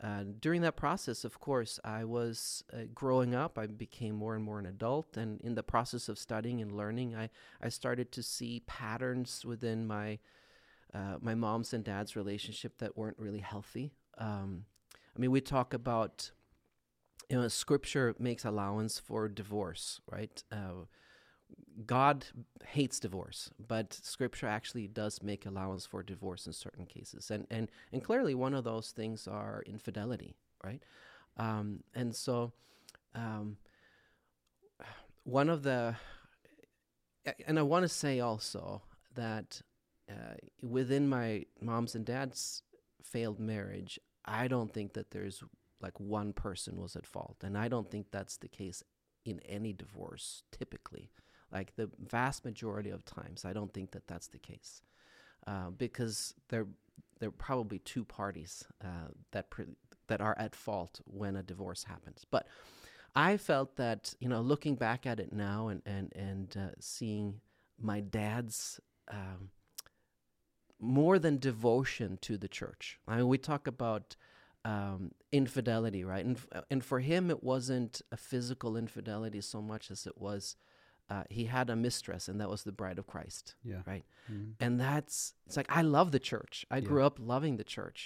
uh, 0.04 0.24
during 0.40 0.62
that 0.62 0.76
process, 0.76 1.24
of 1.24 1.40
course, 1.40 1.80
I 1.84 2.06
was 2.06 2.64
uh, 2.74 2.86
growing 2.94 3.36
up. 3.36 3.58
I 3.58 3.68
became 3.68 4.16
more 4.16 4.36
and 4.36 4.44
more 4.44 4.58
an 4.58 4.66
adult, 4.66 5.16
and 5.16 5.40
in 5.42 5.54
the 5.54 5.64
process 5.64 6.10
of 6.10 6.18
studying 6.18 6.60
and 6.62 6.72
learning, 6.72 7.16
I, 7.16 7.30
I 7.62 7.70
started 7.70 8.12
to 8.14 8.24
see 8.24 8.64
patterns 8.66 9.46
within 9.46 9.86
my 9.86 10.20
uh, 10.94 11.18
my 11.22 11.36
mom's 11.36 11.74
and 11.74 11.84
dad's 11.84 12.16
relationship 12.16 12.80
that 12.80 12.98
weren't 12.98 13.18
really 13.18 13.40
healthy. 13.40 13.94
Um, 14.18 14.66
I 15.16 15.20
mean, 15.20 15.32
we 15.32 15.40
talk 15.40 15.74
about 15.74 16.32
you 17.30 17.40
know, 17.40 17.48
Scripture 17.48 18.14
makes 18.20 18.44
allowance 18.44 19.00
for 19.00 19.30
divorce, 19.30 20.02
right? 20.12 20.44
God 21.86 22.26
hates 22.66 23.00
divorce, 23.00 23.50
but 23.68 23.94
Scripture 23.94 24.48
actually 24.48 24.88
does 24.88 25.22
make 25.24 25.46
allowance 25.46 25.86
for 25.86 26.04
divorce 26.04 26.46
in 26.48 26.54
certain 26.54 26.86
cases, 26.86 27.32
and 27.32 27.48
and 27.50 27.70
and 27.92 28.04
clearly 28.04 28.36
one 28.36 28.54
of 28.54 28.64
those 28.64 28.92
things 28.92 29.28
are 29.28 29.64
infidelity, 29.66 30.36
right? 30.64 30.82
Um, 31.38 31.84
and 31.96 32.16
so, 32.16 32.52
um, 33.16 33.58
one 35.24 35.50
of 35.50 35.64
the, 35.64 35.96
and 37.48 37.58
I 37.58 37.62
want 37.62 37.84
to 37.84 37.90
say 37.90 38.20
also 38.20 38.82
that 39.16 39.62
uh, 40.10 40.36
within 40.62 41.08
my 41.08 41.46
mom's 41.62 41.96
and 41.96 42.06
dad's 42.06 42.64
failed 43.02 43.40
marriage, 43.40 44.00
I 44.26 44.48
don't 44.48 44.74
think 44.74 44.94
that 44.94 45.12
there's 45.12 45.44
like 45.82 46.00
one 46.00 46.34
person 46.34 46.80
was 46.80 46.96
at 46.96 47.08
fault, 47.08 47.38
and 47.44 47.58
I 47.58 47.70
don't 47.70 47.90
think 47.90 48.08
that's 48.12 48.38
the 48.38 48.50
case 48.50 48.84
in 49.24 49.40
any 49.48 49.72
divorce 49.72 50.44
typically 50.52 51.12
like 51.52 51.76
the 51.76 51.90
vast 52.00 52.46
majority 52.46 52.90
of 52.90 53.06
times 53.06 53.46
i 53.46 53.54
don't 53.54 53.74
think 53.74 53.92
that 53.92 54.08
that's 54.08 54.28
the 54.28 54.38
case 54.38 54.82
uh, 55.48 55.70
because 55.78 56.34
there 56.50 56.68
there 57.20 57.30
are 57.30 57.34
probably 57.34 57.80
two 57.80 58.04
parties 58.04 58.64
uh, 58.84 59.10
that 59.32 59.50
pre- 59.50 59.66
that 60.08 60.22
are 60.22 60.36
at 60.38 60.56
fault 60.56 61.02
when 61.06 61.36
a 61.36 61.44
divorce 61.44 61.84
happens 61.84 62.26
but 62.30 62.48
i 63.16 63.38
felt 63.38 63.76
that 63.76 64.14
you 64.20 64.30
know 64.30 64.42
looking 64.42 64.76
back 64.76 65.06
at 65.06 65.20
it 65.20 65.34
now 65.34 65.68
and 65.68 65.82
and 65.86 66.12
and 66.16 66.58
uh, 66.58 66.74
seeing 66.80 67.42
my 67.80 68.00
dad's 68.00 68.80
um, 69.10 69.50
more 70.80 71.20
than 71.20 71.38
devotion 71.38 72.18
to 72.22 72.38
the 72.38 72.48
church 72.48 73.00
i 73.08 73.16
mean 73.18 73.28
we 73.28 73.38
talk 73.38 73.68
about 73.68 74.16
um, 74.64 75.12
infidelity, 75.32 76.04
right? 76.04 76.24
And 76.26 76.38
and 76.70 76.84
for 76.84 77.00
him, 77.00 77.30
it 77.30 77.44
wasn't 77.44 78.02
a 78.12 78.18
physical 78.18 78.78
infidelity 78.78 79.42
so 79.42 79.62
much 79.62 79.90
as 79.90 80.06
it 80.06 80.18
was 80.18 80.56
uh, 81.12 81.24
he 81.30 81.44
had 81.46 81.70
a 81.70 81.76
mistress, 81.76 82.24
and 82.30 82.40
that 82.40 82.50
was 82.50 82.64
the 82.64 82.72
bride 82.82 82.98
of 83.00 83.06
Christ, 83.14 83.56
Yeah. 83.72 83.82
right? 83.92 84.06
Mhm. 84.30 84.54
And 84.60 84.80
that's 84.80 85.34
it's 85.46 85.58
like 85.58 85.70
I 85.70 85.82
love 85.82 86.10
the 86.12 86.20
church. 86.32 86.66
I 86.72 86.78
Yeah. 86.78 86.88
grew 86.90 87.04
up 87.10 87.18
loving 87.20 87.58
the 87.58 87.64
church, 87.78 88.00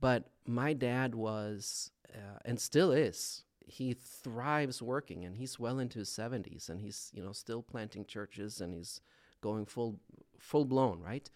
but 0.00 0.20
my 0.44 0.74
dad 0.74 1.14
was 1.14 1.90
uh, 2.14 2.38
and 2.44 2.60
still 2.60 2.92
is. 2.92 3.44
He 3.78 3.94
thrives 3.94 4.80
working, 4.80 5.24
and 5.24 5.36
he's 5.36 5.58
well 5.58 5.78
into 5.78 5.98
his 5.98 6.08
seventies, 6.10 6.68
and 6.70 6.80
he's 6.80 7.10
you 7.14 7.22
know 7.24 7.32
still 7.32 7.62
planting 7.62 8.04
churches, 8.06 8.60
and 8.60 8.74
he's 8.74 9.00
going 9.40 9.64
full 9.66 9.98
full 10.38 10.64
blown, 10.66 11.00
right? 11.00 11.30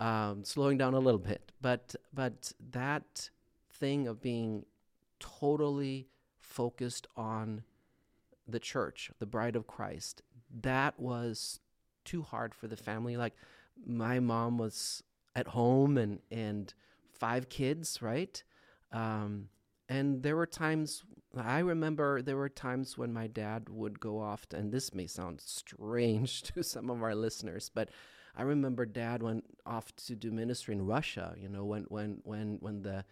Um, 0.00 0.44
slowing 0.44 0.78
down 0.78 0.94
a 0.94 0.98
little 1.06 1.20
bit, 1.32 1.52
but 1.60 1.94
but 2.12 2.52
that 2.70 3.30
thing 3.80 4.08
of 4.08 4.20
being 4.20 4.66
totally 5.20 6.08
focused 6.38 7.06
on 7.16 7.62
the 8.48 8.58
church, 8.58 9.10
the 9.18 9.26
bride 9.26 9.56
of 9.56 9.66
Christ, 9.66 10.22
that 10.62 10.98
was 10.98 11.60
too 12.04 12.22
hard 12.22 12.54
for 12.54 12.66
the 12.66 12.76
family. 12.76 13.16
Like 13.16 13.34
my 13.86 14.20
mom 14.20 14.58
was 14.58 15.02
at 15.34 15.48
home 15.48 15.96
and 15.96 16.20
and 16.30 16.72
five 17.12 17.48
kids, 17.48 18.02
right? 18.02 18.42
Um, 18.92 19.48
and 19.88 20.22
there 20.22 20.36
were 20.36 20.46
times 20.46 21.04
I 21.36 21.60
remember 21.60 22.22
there 22.22 22.36
were 22.36 22.48
times 22.48 22.98
when 22.98 23.12
my 23.12 23.26
dad 23.26 23.68
would 23.68 24.00
go 24.00 24.20
off, 24.20 24.48
to, 24.48 24.56
and 24.56 24.72
this 24.72 24.92
may 24.94 25.06
sound 25.06 25.40
strange 25.40 26.42
to 26.54 26.62
some 26.62 26.90
of 26.90 27.02
our 27.02 27.14
listeners, 27.14 27.70
but 27.72 27.90
I 28.36 28.42
remember 28.42 28.86
dad 28.86 29.22
went 29.22 29.44
off 29.66 29.94
to 30.06 30.16
do 30.16 30.30
ministry 30.30 30.74
in 30.74 30.86
Russia. 30.86 31.34
You 31.40 31.48
know, 31.48 31.64
when 31.64 31.84
when 31.84 32.20
when 32.24 32.58
when 32.60 32.82
the 32.82 33.04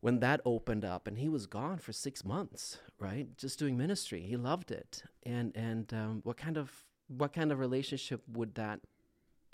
when 0.00 0.20
that 0.20 0.40
opened 0.44 0.84
up 0.84 1.06
and 1.06 1.18
he 1.18 1.28
was 1.28 1.46
gone 1.46 1.78
for 1.78 1.92
six 1.92 2.24
months 2.24 2.78
right? 3.00 3.36
Just 3.36 3.58
doing 3.58 3.76
ministry. 3.76 4.20
He 4.20 4.36
loved 4.36 4.70
it. 4.70 5.02
And 5.24 5.56
and 5.56 5.92
um, 5.92 6.20
what 6.22 6.36
kind 6.36 6.56
of 6.56 6.70
what 7.08 7.32
kind 7.32 7.50
of 7.50 7.58
relationship 7.58 8.22
would 8.32 8.54
that 8.54 8.80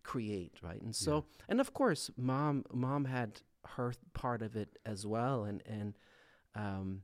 create 0.03 0.55
right? 0.63 0.83
And 0.83 0.95
so 0.95 1.25
and 1.49 1.61
of 1.61 1.73
course 1.73 2.11
mom 2.17 2.65
mom 2.73 3.07
had 3.07 3.41
her 3.77 3.95
part 4.13 4.43
of 4.43 4.57
it 4.57 4.79
as 4.85 5.07
well. 5.07 5.45
And 5.45 5.63
and 5.65 5.95
um, 6.55 7.03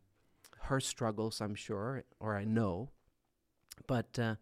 her 0.62 0.80
struggles 0.80 1.40
i'm 1.40 1.54
sure 1.54 2.04
or 2.20 2.36
i 2.36 2.44
know. 2.44 2.90
But 3.86 4.18
uh, 4.18 4.34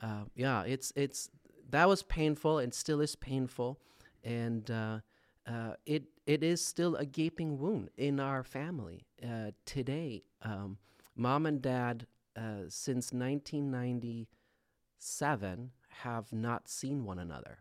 uh, 0.00 0.24
yeah 0.34 0.62
it's 0.62 0.92
it's 0.96 1.28
that 1.68 1.88
was 1.88 2.02
painful 2.02 2.58
and 2.58 2.72
still 2.72 3.00
is 3.00 3.16
painful. 3.16 3.80
And 4.24 4.70
uh, 4.70 5.00
uh, 5.46 5.74
it 5.86 6.04
it 6.30 6.42
is 6.44 6.64
still 6.64 6.94
a 6.94 7.04
gaping 7.04 7.58
wound 7.58 7.90
in 7.96 8.20
our 8.20 8.44
family 8.44 9.04
uh, 9.20 9.50
today. 9.66 10.22
Um, 10.42 10.78
mom 11.16 11.44
and 11.44 11.60
dad, 11.60 12.06
uh, 12.36 12.66
since 12.68 13.12
1997, 13.12 15.70
have 15.88 16.32
not 16.32 16.68
seen 16.68 17.04
one 17.04 17.18
another, 17.18 17.58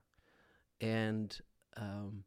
and 0.79 1.35
um, 1.77 2.25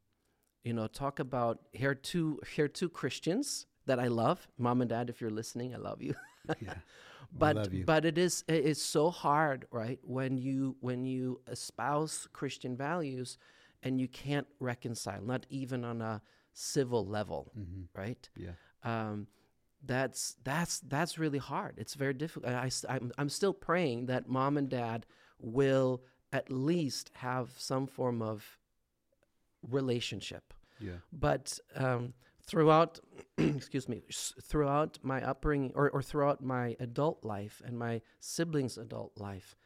you 0.65 0.73
know, 0.73 0.89
talk 0.89 1.21
about 1.21 1.61
here 1.71 1.91
are 1.91 1.95
two 1.95 2.41
here 2.57 2.65
are 2.65 2.69
two 2.69 2.89
Christians 2.89 3.67
that 3.87 4.01
I 4.01 4.09
love. 4.09 4.49
Mom 4.59 4.81
and 4.81 4.91
dad, 4.91 5.11
if 5.11 5.21
you're 5.21 5.31
listening, 5.31 5.77
I 5.77 5.79
love 5.79 6.03
you. 6.03 6.17
yeah. 6.61 6.75
but 7.39 7.55
love 7.55 7.73
you. 7.73 7.85
but 7.85 8.05
it 8.05 8.19
is 8.19 8.43
it 8.49 8.65
is 8.65 8.83
so 8.83 9.11
hard 9.11 9.65
right 9.71 10.01
when 10.03 10.37
you 10.37 10.75
when 10.81 11.05
you 11.07 11.41
espouse 11.49 12.29
christian 12.35 12.77
values 12.77 13.39
and 13.83 14.01
you 14.01 14.09
can't 14.09 14.47
reconcile 14.61 15.23
not 15.23 15.47
even 15.51 15.85
on 15.85 16.01
a 16.03 16.23
civil 16.53 17.07
level 17.07 17.51
Mhm. 17.57 17.89
right 17.95 18.29
Yeah. 18.37 18.53
um, 18.85 19.27
that's 19.85 20.37
that's 20.45 20.81
that's 20.81 21.19
really 21.19 21.39
hard 21.39 21.75
it's 21.79 21.95
very 21.95 22.15
difficult 22.15 22.53
I, 22.53 22.71
am 22.89 23.11
I'm 23.19 23.29
still 23.29 23.53
praying 23.55 24.07
that 24.07 24.29
mom 24.29 24.57
and 24.57 24.69
dad 24.69 25.07
will 25.39 26.05
at 26.33 26.51
least 26.51 27.11
have 27.15 27.51
some 27.59 27.87
form 27.87 28.23
of 28.23 28.59
relationship 29.63 30.53
Yeah. 30.81 30.99
but 31.13 31.59
um, 31.77 32.15
throughout 32.45 33.01
excuse 33.39 33.89
me 33.89 34.03
throughout 34.43 34.99
my 35.03 35.23
upbringing 35.23 35.73
or, 35.75 35.91
or 35.91 36.03
throughout 36.03 36.43
my 36.43 36.77
adult 36.81 37.25
life 37.25 37.63
and 37.65 37.79
my 37.79 38.03
siblings 38.21 38.77
adult 38.79 39.13
life 39.19 39.57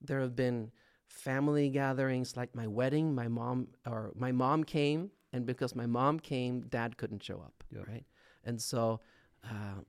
there 0.00 0.20
have 0.20 0.36
been 0.36 0.70
family 1.08 1.68
gatherings 1.70 2.36
like 2.36 2.54
my 2.54 2.66
wedding 2.66 3.14
my 3.14 3.28
mom 3.28 3.68
or 3.86 4.12
my 4.16 4.32
mom 4.32 4.64
came 4.64 5.10
and 5.32 5.46
because 5.46 5.74
my 5.74 5.86
mom 5.86 6.18
came 6.18 6.60
dad 6.62 6.96
couldn't 6.96 7.22
show 7.22 7.36
up 7.36 7.64
Yep. 7.70 7.88
right? 7.88 8.04
And 8.44 8.60
so 8.60 9.00
uh, 9.44 9.80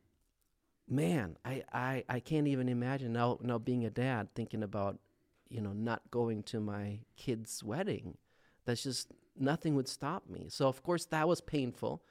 man 0.89 1.37
I, 1.43 1.63
I 1.73 2.03
i 2.07 2.19
can't 2.19 2.47
even 2.47 2.69
imagine 2.69 3.13
now 3.13 3.37
now 3.41 3.57
being 3.57 3.85
a 3.85 3.89
dad 3.89 4.29
thinking 4.35 4.63
about 4.63 4.97
you 5.49 5.61
know 5.61 5.73
not 5.73 6.01
going 6.11 6.43
to 6.43 6.59
my 6.59 6.99
kid's 7.15 7.63
wedding. 7.63 8.17
That's 8.65 8.83
just 8.83 9.11
nothing 9.39 9.75
would 9.75 9.87
stop 9.87 10.29
me. 10.29 10.47
So 10.49 10.67
of 10.67 10.83
course 10.83 11.05
that 11.05 11.27
was 11.27 11.39
painful. 11.41 12.03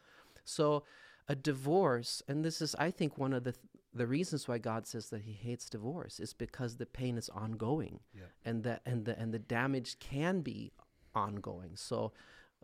So 0.45 0.85
a 1.29 1.35
divorce 1.35 2.23
and 2.29 2.45
this 2.45 2.62
is 2.62 2.75
i 2.79 2.88
think 2.90 3.19
one 3.19 3.33
of 3.33 3.42
the 3.42 3.51
th- 3.53 3.64
the 3.97 4.07
reasons 4.07 4.47
why 4.49 4.59
god 4.59 4.87
says 4.87 5.09
that 5.11 5.23
he 5.23 5.33
hates 5.33 5.69
divorce 5.71 6.21
is 6.21 6.33
because 6.33 6.77
the 6.77 6.87
pain 6.87 7.17
is 7.17 7.29
ongoing 7.31 8.01
Yeah. 8.15 8.25
and 8.45 8.63
the 8.63 8.81
and 8.85 9.05
the 9.05 9.19
and 9.19 9.33
the 9.33 9.39
damage 9.39 9.99
can 9.99 10.41
be 10.41 10.73
ongoing 11.15 11.77
so 11.77 12.13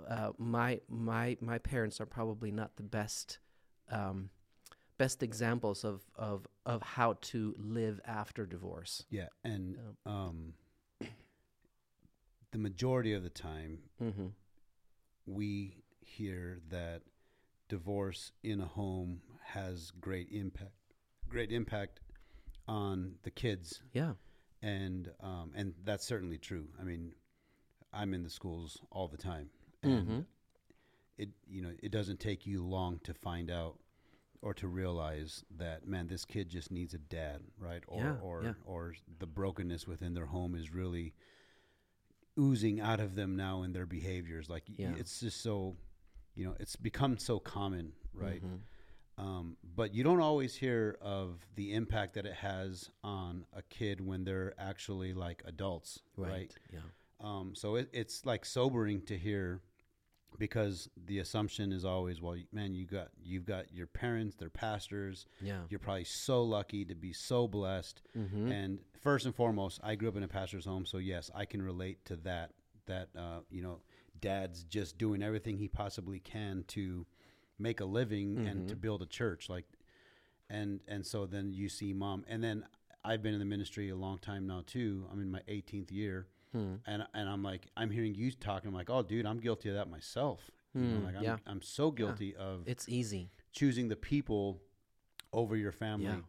uh, 0.08 0.30
my 0.38 0.80
my 0.88 1.36
my 1.40 1.58
parents 1.58 2.00
are 2.00 2.06
probably 2.06 2.50
not 2.50 2.76
the 2.76 2.82
best 2.82 3.38
um, 3.90 4.30
best 4.98 5.22
examples 5.22 5.84
of, 5.84 6.02
of 6.16 6.46
of 6.66 6.82
how 6.82 7.14
to 7.20 7.54
live 7.58 8.00
after 8.04 8.46
divorce 8.46 9.04
Yeah. 9.10 9.28
And 9.44 9.76
um, 10.06 10.54
the 12.52 12.58
majority 12.58 13.12
of 13.14 13.22
the 13.22 13.30
time, 13.30 13.78
mm-hmm. 14.02 14.26
we 15.26 15.82
hear 16.00 16.60
that 16.68 17.02
divorce 17.68 18.32
in 18.42 18.60
a 18.60 18.66
home 18.66 19.22
has 19.44 19.90
great 19.90 20.28
impact, 20.30 20.74
great 21.32 21.50
impact 21.50 22.00
on 22.68 23.14
the 23.22 23.30
kids, 23.30 23.80
yeah 23.92 24.12
and 24.62 25.10
um, 25.20 25.50
and 25.56 25.74
that's 25.84 26.06
certainly 26.06 26.38
true. 26.38 26.68
I 26.80 26.84
mean, 26.84 27.14
I'm 27.92 28.14
in 28.14 28.22
the 28.22 28.30
schools 28.30 28.78
all 28.92 29.08
the 29.08 29.16
time, 29.16 29.50
and 29.82 30.06
Mhm. 30.08 30.26
it 31.18 31.30
you 31.48 31.62
know 31.62 31.72
it 31.82 31.90
doesn't 31.90 32.20
take 32.20 32.46
you 32.46 32.62
long 32.64 33.00
to 33.00 33.12
find 33.14 33.50
out 33.50 33.78
or 34.40 34.54
to 34.54 34.68
realize 34.68 35.44
that 35.58 35.86
man, 35.86 36.06
this 36.06 36.24
kid 36.24 36.48
just 36.48 36.70
needs 36.70 36.94
a 36.94 36.98
dad, 36.98 37.40
right? 37.58 37.82
Or 37.88 38.02
Yeah, 38.04 38.16
or 38.22 38.44
yeah. 38.44 38.54
or 38.64 38.94
the 39.18 39.26
brokenness 39.26 39.86
within 39.88 40.14
their 40.14 40.26
home 40.26 40.54
is 40.54 40.70
really 40.72 41.14
oozing 42.38 42.80
out 42.80 43.00
of 43.00 43.14
them 43.14 43.36
now 43.36 43.62
in 43.62 43.72
their 43.72 43.86
behaviors. 43.86 44.48
Like 44.48 44.64
Yeah. 44.68 44.94
it's 44.96 45.20
just 45.20 45.40
so, 45.42 45.76
you 46.34 46.44
know, 46.46 46.56
it's 46.60 46.76
become 46.76 47.18
so 47.18 47.38
common, 47.38 47.92
right? 48.14 48.42
Mhm. 48.42 48.60
Um, 49.18 49.56
but 49.76 49.94
you 49.94 50.02
don't 50.02 50.20
always 50.20 50.54
hear 50.54 50.96
of 51.00 51.46
the 51.54 51.74
impact 51.74 52.14
that 52.14 52.26
it 52.26 52.34
has 52.34 52.90
on 53.04 53.44
a 53.52 53.62
kid 53.62 54.00
when 54.00 54.24
they're 54.24 54.54
actually 54.58 55.12
like 55.12 55.42
adults, 55.46 56.00
right. 56.16 56.30
right? 56.30 56.54
yeah 56.72 56.80
Um, 57.20 57.52
so 57.54 57.76
it, 57.76 57.88
it's 57.92 58.24
like 58.24 58.44
sobering 58.44 59.02
to 59.02 59.18
hear 59.18 59.60
because 60.38 60.88
the 61.06 61.18
assumption 61.18 61.72
is 61.72 61.84
always, 61.84 62.20
well, 62.20 62.36
man, 62.52 62.74
you 62.74 62.86
got 62.86 63.08
you've 63.22 63.44
got 63.44 63.72
your 63.72 63.86
parents, 63.86 64.34
they're 64.34 64.50
pastors. 64.50 65.26
yeah 65.40 65.60
You're 65.68 65.80
probably 65.80 66.04
so 66.04 66.42
lucky 66.42 66.84
to 66.86 66.94
be 66.94 67.12
so 67.12 67.46
blessed. 67.46 68.00
mm-hmm. 68.16 68.50
And 68.50 68.78
first 69.00 69.26
and 69.26 69.34
foremost, 69.34 69.80
I 69.82 69.94
grew 69.94 70.08
up 70.08 70.16
in 70.16 70.22
a 70.22 70.28
pastor's 70.28 70.64
home, 70.64 70.86
so 70.86 70.98
yes, 70.98 71.30
I 71.34 71.44
can 71.44 71.62
relate 71.62 72.04
to 72.06 72.16
that. 72.16 72.52
That 72.86 73.10
uh, 73.16 73.40
you 73.50 73.62
know, 73.62 73.80
dad's 74.20 74.64
just 74.64 74.98
doing 74.98 75.22
everything 75.22 75.58
he 75.58 75.68
possibly 75.68 76.18
can 76.18 76.64
to 76.68 77.06
make 77.62 77.80
a 77.80 77.84
living 77.84 78.46
and 78.46 78.68
to 78.68 78.76
Mhm. 78.76 78.80
build 78.80 79.02
a 79.02 79.06
church, 79.06 79.48
like, 79.48 79.66
and 80.50 80.80
and 80.88 81.06
so 81.06 81.26
then 81.26 81.52
you 81.54 81.68
see 81.68 81.92
mom, 81.92 82.24
and 82.28 82.42
then 82.42 82.66
I've 83.04 83.22
been 83.22 83.32
in 83.34 83.38
the 83.40 83.44
ministry 83.46 83.88
a 83.88 83.96
long 83.96 84.18
time 84.18 84.46
now 84.46 84.62
too. 84.66 85.06
I'm 85.10 85.20
in 85.20 85.30
my 85.30 85.42
18th 85.48 85.90
year, 85.92 86.26
Hmm. 86.52 86.76
and 86.86 87.06
and 87.14 87.28
I'm 87.28 87.42
like, 87.42 87.68
I'm 87.76 87.90
hearing 87.90 88.14
you 88.14 88.30
talking. 88.32 88.68
I'm 88.68 88.74
like, 88.74 88.90
oh, 88.90 89.02
dude, 89.02 89.26
I'm 89.26 89.40
guilty 89.40 89.68
of 89.70 89.74
that 89.76 89.88
myself. 89.88 90.50
You 90.74 90.82
know, 90.82 90.98
Hmm, 90.98 91.04
like 91.04 91.16
I'm, 91.16 91.22
yeah. 91.24 91.38
I'm 91.46 91.60
so 91.62 91.90
guilty 91.90 92.34
of 92.34 92.66
it's 92.66 92.88
easy 92.88 93.30
choosing 93.52 93.88
the 93.88 93.96
people 93.96 94.62
over 95.32 95.54
your 95.56 95.72
family. 95.72 96.06
Yeah. 96.06 96.22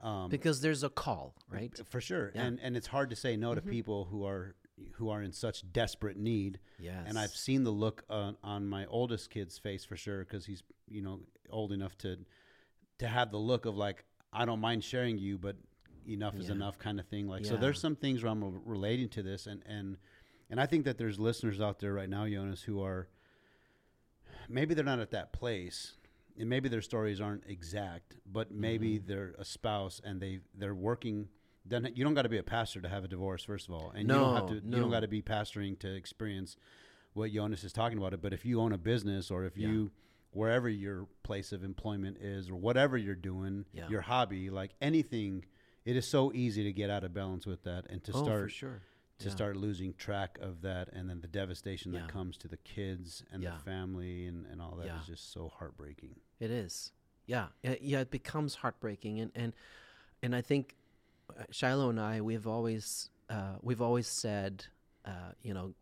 Um, 0.00 0.28
because 0.30 0.60
there's 0.60 0.82
a 0.82 0.90
call 0.90 1.34
right 1.48 1.72
for 1.88 2.00
sure, 2.00 2.30
Yeah. 2.34 2.44
and 2.44 2.60
and 2.60 2.76
it's 2.76 2.88
hard 2.88 3.10
to 3.10 3.16
say 3.16 3.36
no 3.36 3.54
to 3.54 3.60
Mhm. 3.62 3.70
people 3.70 4.04
who 4.06 4.24
are 4.24 4.54
who 4.92 5.10
are 5.10 5.22
in 5.22 5.32
such 5.32 5.70
desperate 5.72 6.16
need. 6.16 6.58
yes 6.78 7.04
And 7.06 7.18
I've 7.18 7.30
seen 7.30 7.64
the 7.64 7.70
look 7.70 8.04
on, 8.08 8.36
on 8.42 8.66
my 8.66 8.86
oldest 8.86 9.30
kid's 9.30 9.58
face 9.58 9.84
for 9.84 9.96
sure 9.96 10.20
because 10.24 10.46
he's 10.46 10.62
you 10.88 11.02
know 11.02 11.20
old 11.50 11.72
enough 11.72 11.96
to 11.98 12.18
to 12.98 13.08
have 13.08 13.30
the 13.30 13.38
look 13.38 13.66
of 13.66 13.76
like 13.76 14.04
I 14.32 14.44
don't 14.44 14.60
mind 14.60 14.82
sharing 14.84 15.18
you, 15.18 15.38
but 15.38 15.56
enough 16.08 16.34
is 16.36 16.50
enough 16.56 16.78
kind 16.78 16.98
of 17.00 17.06
thing. 17.06 17.28
Like 17.28 17.44
so, 17.44 17.56
there's 17.60 17.80
some 17.80 17.96
things 17.96 18.22
where 18.22 18.32
I'm 18.32 18.60
relating 18.64 19.08
to 19.10 19.22
this, 19.22 19.46
and 19.46 19.62
and 19.66 19.96
and 20.50 20.60
I 20.60 20.66
think 20.66 20.84
that 20.84 20.98
there's 20.98 21.18
listeners 21.18 21.60
out 21.60 21.78
there 21.78 21.92
right 21.94 22.08
now, 22.08 22.26
Jonas, 22.28 22.62
who 22.62 22.82
are 22.82 23.08
maybe 24.48 24.74
they're 24.74 24.84
not 24.84 25.00
at 25.00 25.10
that 25.12 25.32
place. 25.32 25.94
And 26.36 26.48
maybe 26.48 26.68
their 26.68 26.82
stories 26.82 27.20
aren't 27.20 27.44
exact, 27.46 28.16
but 28.26 28.50
maybe 28.50 28.98
Mm-hmm. 28.98 29.06
they're 29.06 29.34
a 29.38 29.44
spouse 29.44 30.00
and 30.04 30.20
they 30.20 30.40
they're 30.58 30.74
working. 30.74 31.28
Then 31.66 31.90
you 31.94 32.04
don't 32.04 32.14
got 32.14 32.22
to 32.22 32.28
be 32.28 32.38
a 32.38 32.42
pastor 32.42 32.80
to 32.80 32.88
have 32.88 33.04
a 33.04 33.08
divorce, 33.08 33.42
first 33.44 33.68
of 33.68 33.74
all, 33.74 33.90
and 33.90 34.02
you 34.02 34.14
don't 34.14 34.34
have 34.34 34.42
No, 34.50 34.60
to. 34.60 34.66
You 34.66 34.80
don't 34.80 34.90
got 34.90 35.00
to 35.00 35.08
be 35.08 35.22
pastoring 35.22 35.78
to 35.80 35.94
experience 35.94 36.56
what 37.14 37.32
Jonas 37.32 37.64
is 37.64 37.72
talking 37.72 37.96
about. 37.96 38.12
It, 38.12 38.20
but 38.20 38.32
if 38.32 38.44
you 38.44 38.60
own 38.60 38.72
a 38.72 38.78
business 38.78 39.30
or 39.30 39.44
if 39.44 39.56
Yeah. 39.56 39.68
you 39.68 39.92
wherever 40.30 40.68
your 40.68 41.06
place 41.22 41.52
of 41.52 41.62
employment 41.62 42.18
is 42.18 42.50
or 42.50 42.56
whatever 42.56 42.98
you're 42.98 43.14
doing, 43.14 43.64
Yeah. 43.72 43.88
your 43.88 44.00
hobby, 44.00 44.50
like 44.50 44.74
anything, 44.80 45.44
it 45.84 45.96
is 45.96 46.08
so 46.08 46.32
easy 46.34 46.64
to 46.64 46.72
get 46.72 46.90
out 46.90 47.04
of 47.04 47.14
balance 47.14 47.46
with 47.46 47.62
that 47.62 47.86
and 47.88 48.02
to 48.04 48.12
oh, 48.12 48.22
start 48.24 48.50
sure 48.50 48.82
to 49.18 49.26
Yeah. 49.26 49.30
start 49.30 49.56
losing 49.56 49.94
track 49.94 50.38
of 50.40 50.60
that 50.62 50.88
and 50.92 51.08
then 51.08 51.20
the 51.20 51.28
devastation 51.28 51.92
that 51.92 52.08
comes 52.08 52.36
to 52.38 52.48
the 52.48 52.56
kids 52.56 53.22
and 53.30 53.44
the 53.44 53.52
family 53.64 54.26
and, 54.26 54.44
and 54.46 54.60
all 54.60 54.74
that 54.74 54.88
is 55.00 55.06
just 55.06 55.30
so 55.32 55.48
heartbreaking. 55.48 56.16
It 56.40 56.50
is. 56.50 56.90
Yeah. 57.26 57.48
Yeah, 57.62 58.00
it 58.00 58.10
becomes 58.10 58.56
heartbreaking 58.56 59.20
and 59.20 59.30
and 59.36 59.52
and 60.20 60.34
I 60.34 60.42
think 60.42 60.76
Shiloh 61.50 61.90
and 61.90 62.00
I 62.00 62.20
we've 62.20 62.46
always 62.46 63.10
uh, 63.30 63.56
we've 63.62 63.82
always 63.82 64.06
said 64.06 64.66
uh, 65.04 65.32
you 65.42 65.54
know 65.54 65.74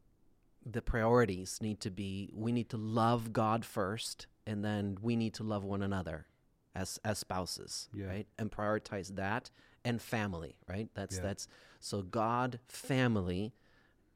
the 0.65 0.83
priorities 0.83 1.59
need 1.61 1.81
to 1.81 1.91
be 1.91 2.31
we 2.35 2.53
need 2.53 2.69
to 2.71 2.77
love 2.77 3.33
God 3.33 3.65
first 3.65 4.27
and 4.47 4.65
then 4.65 4.99
we 5.01 5.17
need 5.17 5.35
to 5.35 5.43
love 5.43 5.65
one 5.65 5.83
another 5.83 6.27
as 6.75 6.99
as 7.05 7.19
spouses, 7.19 7.89
Yeah. 7.93 8.07
right? 8.07 8.27
And 8.39 8.51
prioritize 8.51 9.15
that 9.17 9.51
and 9.85 10.01
family, 10.01 10.57
right? 10.69 10.89
That's 10.95 11.17
Yeah. 11.17 11.23
that's 11.23 11.49
so 11.81 12.03
God, 12.03 12.61
family, 12.69 13.53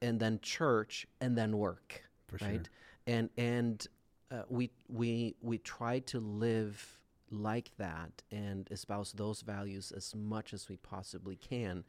and 0.01 0.21
then 0.21 0.41
church 0.41 1.07
and 1.21 1.37
then 1.37 1.57
work 1.59 2.03
For 2.29 2.39
right 2.45 2.69
and 3.07 3.31
and 3.37 3.87
uh, 4.31 4.43
we 4.49 4.71
we 4.89 5.37
we 5.41 5.59
try 5.59 6.01
to 6.01 6.21
live 6.21 6.99
like 7.31 7.71
that 7.79 8.23
and 8.31 8.69
espouse 8.71 9.13
those 9.13 9.43
values 9.43 9.93
as 9.97 10.15
much 10.15 10.53
as 10.55 10.69
we 10.69 10.77
possibly 10.77 11.37
can 11.37 11.85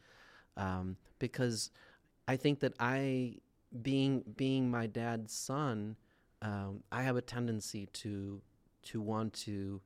um, 0.56 0.97
because 1.19 1.71
I 2.28 2.36
think 2.36 2.60
that 2.62 2.73
I 2.80 3.38
being 3.82 4.23
being 4.36 4.69
my 4.71 4.88
dad's 4.88 5.34
son 5.34 5.95
um, 6.41 6.84
I 6.91 7.04
have 7.04 7.15
a 7.17 7.21
tendency 7.21 7.88
to 7.93 8.41
to 8.84 9.02
want 9.02 9.34
to 9.34 9.82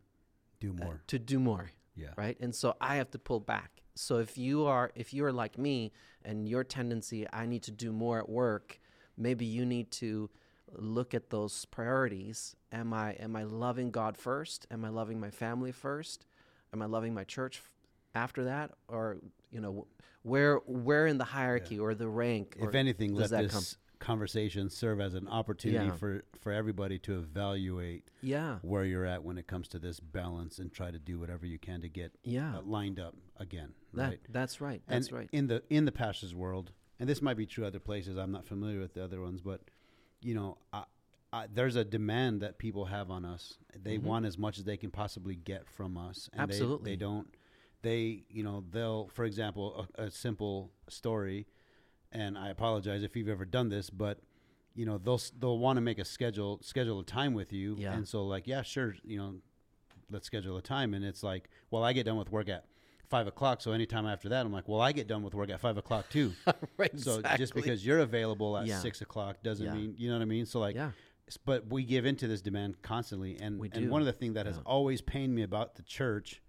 Do 0.59 0.71
uh, 0.71 0.85
more. 0.85 1.01
to 1.07 1.19
do 1.19 1.39
more 1.39 1.71
yeah. 1.95 2.09
right 2.17 2.37
and 2.39 2.53
so 2.55 2.75
i 2.79 2.95
have 2.95 3.09
to 3.11 3.19
pull 3.19 3.39
back 3.39 3.81
so 3.95 4.17
if 4.17 4.37
you 4.37 4.65
are 4.65 4.91
if 4.95 5.13
you're 5.13 5.31
like 5.31 5.57
me 5.57 5.91
and 6.23 6.47
your 6.47 6.63
tendency 6.63 7.25
i 7.33 7.45
need 7.45 7.63
to 7.63 7.71
do 7.71 7.91
more 7.91 8.19
at 8.19 8.29
work 8.29 8.79
maybe 9.17 9.45
you 9.45 9.65
need 9.65 9.91
to 9.91 10.29
look 10.75 11.13
at 11.13 11.29
those 11.29 11.65
priorities 11.65 12.55
am 12.71 12.93
i 12.93 13.12
am 13.13 13.36
i 13.36 13.43
loving 13.43 13.91
god 13.91 14.17
first 14.17 14.65
am 14.71 14.86
i 14.86 14.89
loving 14.89 15.19
my 15.19 15.29
family 15.29 15.71
first 15.71 16.25
am 16.73 16.81
i 16.81 16.86
loving 16.86 17.13
my 17.13 17.23
church 17.23 17.57
f- 17.57 17.71
after 18.15 18.43
that 18.45 18.71
or 18.88 19.17
you 19.51 19.60
know 19.60 19.86
where 20.23 20.57
where 20.65 21.07
in 21.07 21.17
the 21.17 21.23
hierarchy 21.25 21.79
or 21.79 21.95
the 21.95 22.07
rank 22.07 22.55
If 22.60 22.75
anything, 22.75 23.13
let 23.15 23.31
that 23.31 23.43
this 23.43 23.51
come? 23.53 23.63
conversations 23.99 24.75
serve 24.75 24.99
as 25.01 25.13
an 25.13 25.27
opportunity 25.27 25.86
Yeah. 25.86 25.95
for 25.95 26.23
for 26.39 26.51
everybody 26.51 26.97
to 26.99 27.17
evaluate 27.19 28.10
Yeah. 28.21 28.60
where 28.62 28.84
you're 28.86 29.05
at 29.05 29.23
when 29.23 29.38
it 29.38 29.47
comes 29.47 29.67
to 29.69 29.79
this 29.79 29.99
balance 29.99 30.60
and 30.60 30.71
try 30.71 30.91
to 30.91 30.99
do 30.99 31.19
whatever 31.19 31.45
you 31.45 31.57
can 31.60 31.81
to 31.81 31.89
get 31.89 32.12
Yeah. 32.23 32.57
uh, 32.57 32.62
lined 32.63 32.99
up 32.99 33.15
again. 33.38 33.73
that, 33.93 34.10
right. 34.10 34.19
That's 34.29 34.62
right. 34.62 34.81
and 34.88 35.03
That's 35.03 35.12
right. 35.12 35.29
in 35.31 35.47
the 35.47 35.63
in 35.69 35.86
the 35.86 35.91
pastor's 35.91 36.34
world, 36.36 36.71
and 36.99 37.07
this 37.10 37.21
might 37.21 37.38
be 37.38 37.45
true 37.45 37.65
other 37.65 37.79
places. 37.79 38.17
I'm 38.17 38.31
not 38.31 38.45
familiar 38.45 38.79
with 38.79 38.93
the 38.93 39.03
other 39.03 39.21
ones, 39.21 39.41
but 39.41 39.62
you 40.21 40.34
know, 40.36 40.57
I, 40.73 40.84
I, 41.34 41.47
there's 41.53 41.75
a 41.75 41.84
demand 41.86 42.41
that 42.41 42.57
people 42.57 42.86
have 42.86 43.10
on 43.10 43.25
us. 43.25 43.57
They 43.81 43.97
Mhm. 43.97 44.03
want 44.03 44.25
as 44.25 44.38
much 44.38 44.57
as 44.57 44.63
they 44.65 44.77
can 44.77 44.91
possibly 44.91 45.36
get 45.36 45.67
from 45.67 45.97
us, 45.97 46.29
and 46.34 46.41
Absolutely. 46.41 46.91
they, 46.91 46.95
they 46.95 46.97
don't. 46.97 47.27
They, 47.84 48.23
you 48.29 48.43
know, 48.43 48.63
they'll, 48.69 49.07
for 49.07 49.25
example, 49.25 49.88
a, 49.97 50.03
a 50.03 50.12
simple 50.12 50.71
story, 50.88 51.47
and 52.12 52.38
I 52.38 52.49
apologize 52.49 53.01
if 53.03 53.15
you've 53.15 53.29
ever 53.29 53.45
done 53.45 53.69
this, 53.69 53.89
but 53.89 54.19
you 54.75 54.86
know, 54.86 54.97
they'll 54.97 55.19
they'll 55.39 55.57
want 55.60 55.77
to 55.77 55.81
make 55.81 55.97
a 55.99 56.05
schedule 56.05 56.60
schedule 56.62 56.99
a 56.99 57.03
time 57.03 57.34
with 57.34 57.51
you, 57.51 57.75
Yeah. 57.79 57.93
and 57.95 58.07
so 58.07 58.25
like, 58.25 58.45
yeah, 58.47 58.62
sure, 58.62 58.95
you 59.03 59.17
know, 59.17 59.36
let's 60.12 60.27
schedule 60.27 60.57
a 60.57 60.62
time, 60.62 60.93
and 60.93 61.03
it's 61.03 61.23
like, 61.23 61.49
well, 61.71 61.84
I 61.84 61.93
get 61.93 62.05
done 62.05 62.17
with 62.17 62.31
work 62.31 62.47
at 62.49 62.65
five 63.12 63.28
o'clock, 63.28 63.62
so 63.62 63.71
anytime 63.74 64.08
after 64.08 64.30
that, 64.30 64.43
I'm 64.45 64.52
like, 64.52 64.67
well, 64.67 64.82
I 64.82 64.91
get 64.93 65.06
done 65.08 65.21
with 65.21 65.36
work 65.36 65.52
at 65.52 65.60
five 65.60 65.78
o'clock 65.78 66.10
too. 66.10 66.34
right. 66.78 67.00
So 67.00 67.21
just 67.38 67.54
because 67.54 67.86
you're 67.86 68.00
available 68.00 68.58
at 68.58 68.65
Yeah. 68.65 68.80
six 68.80 69.02
o'clock 69.02 69.43
doesn't 69.43 69.65
Yeah. 69.67 69.74
mean 69.76 69.93
you 69.97 70.08
know 70.10 70.15
what 70.15 70.21
I 70.24 70.26
mean. 70.26 70.45
So 70.47 70.60
like, 70.60 70.76
yeah. 70.76 70.91
but 71.45 71.67
we 71.67 71.84
give 71.84 72.06
into 72.08 72.28
this 72.28 72.41
demand 72.41 72.82
constantly, 72.82 73.38
and 73.39 73.60
We 73.60 73.69
and 73.74 73.91
one 73.91 74.02
of 74.02 74.08
the 74.08 74.13
things 74.13 74.34
that 74.34 74.47
has 74.47 74.60
always 74.65 75.02
pained 75.02 75.36
me 75.36 75.43
about 75.43 75.76
the 75.76 75.84
church. 75.84 76.41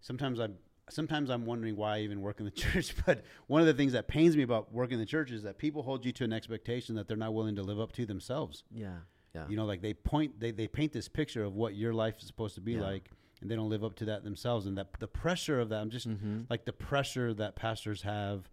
Sometimes 0.00 0.38
I'm 0.40 0.56
sometimes 0.90 1.30
I'm 1.30 1.46
wondering 1.46 1.76
why 1.76 1.96
I 1.96 2.00
even 2.00 2.20
work 2.20 2.40
in 2.40 2.44
the 2.44 2.50
church, 2.64 2.94
but 3.06 3.22
one 3.46 3.60
of 3.60 3.66
the 3.66 3.74
things 3.74 3.92
that 3.92 4.08
pains 4.08 4.36
me 4.36 4.42
about 4.42 4.72
working 4.74 4.94
in 4.94 5.00
the 5.00 5.06
church 5.06 5.30
is 5.30 5.42
that 5.44 5.56
people 5.58 5.82
hold 5.82 6.04
you 6.04 6.12
to 6.12 6.24
an 6.24 6.32
expectation 6.32 6.96
that 6.96 7.06
they're 7.08 7.16
not 7.16 7.32
willing 7.32 7.54
to 7.56 7.62
live 7.62 7.80
up 7.80 7.92
to 7.92 8.04
themselves. 8.04 8.64
Yeah. 8.70 8.96
Yeah. 9.34 9.46
You 9.48 9.56
know, 9.56 9.64
like 9.64 9.80
they 9.80 9.94
point, 9.94 10.38
they, 10.38 10.50
they 10.50 10.68
paint 10.68 10.92
this 10.92 11.08
picture 11.08 11.42
of 11.44 11.54
what 11.54 11.74
your 11.74 11.94
life 11.94 12.18
is 12.18 12.26
supposed 12.26 12.54
to 12.56 12.60
be 12.60 12.72
Yeah. 12.72 12.82
like, 12.82 13.10
and 13.42 13.50
they 13.50 13.56
don't 13.56 13.68
live 13.68 13.84
up 13.84 13.96
to 13.96 14.04
that 14.06 14.24
themselves. 14.24 14.66
And 14.66 14.78
that 14.78 14.88
the 15.00 15.08
pressure 15.08 15.60
of 15.60 15.68
that, 15.70 15.80
I'm 15.80 15.90
just 15.90 16.08
Mhm. 16.08 16.46
like 16.48 16.64
the 16.64 16.72
pressure 16.72 17.34
that 17.34 17.56
pastors 17.56 18.02
have, 18.02 18.48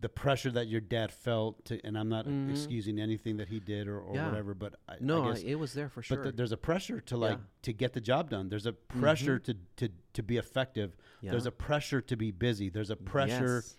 the 0.00 0.08
pressure 0.08 0.50
that 0.52 0.68
your 0.68 0.80
dad 0.80 1.10
felt, 1.12 1.64
to, 1.66 1.80
and 1.84 1.96
I'm 1.98 2.08
not 2.08 2.26
Mhm. 2.26 2.50
excusing 2.50 3.00
anything 3.00 3.36
that 3.38 3.48
he 3.48 3.58
did 3.58 3.88
or, 3.88 3.98
or 3.98 4.14
Yeah. 4.14 4.26
whatever, 4.28 4.54
but 4.54 4.76
I, 4.88 4.96
no, 5.00 5.24
I 5.24 5.32
guess, 5.34 5.42
it 5.42 5.54
was 5.56 5.72
there 5.72 5.88
for 5.88 6.02
sure. 6.02 6.18
but 6.18 6.22
th- 6.24 6.36
there's 6.36 6.52
a 6.52 6.56
pressure 6.56 7.00
to 7.00 7.16
like 7.16 7.38
Yeah. 7.38 7.44
to 7.62 7.72
get 7.72 7.92
the 7.94 8.00
job 8.00 8.30
done. 8.30 8.48
There's 8.48 8.66
a 8.66 8.72
pressure 8.72 9.38
Mhm. 9.40 9.44
to, 9.44 9.54
to 9.88 9.88
to 10.14 10.22
be 10.22 10.36
effective. 10.36 10.96
yeah. 11.20 11.30
There's 11.32 11.46
a 11.46 11.52
pressure 11.52 12.00
to 12.00 12.16
be 12.16 12.30
busy. 12.32 12.68
There's 12.68 12.90
a 12.90 12.96
pressure 12.96 13.56
Yes. 13.56 13.76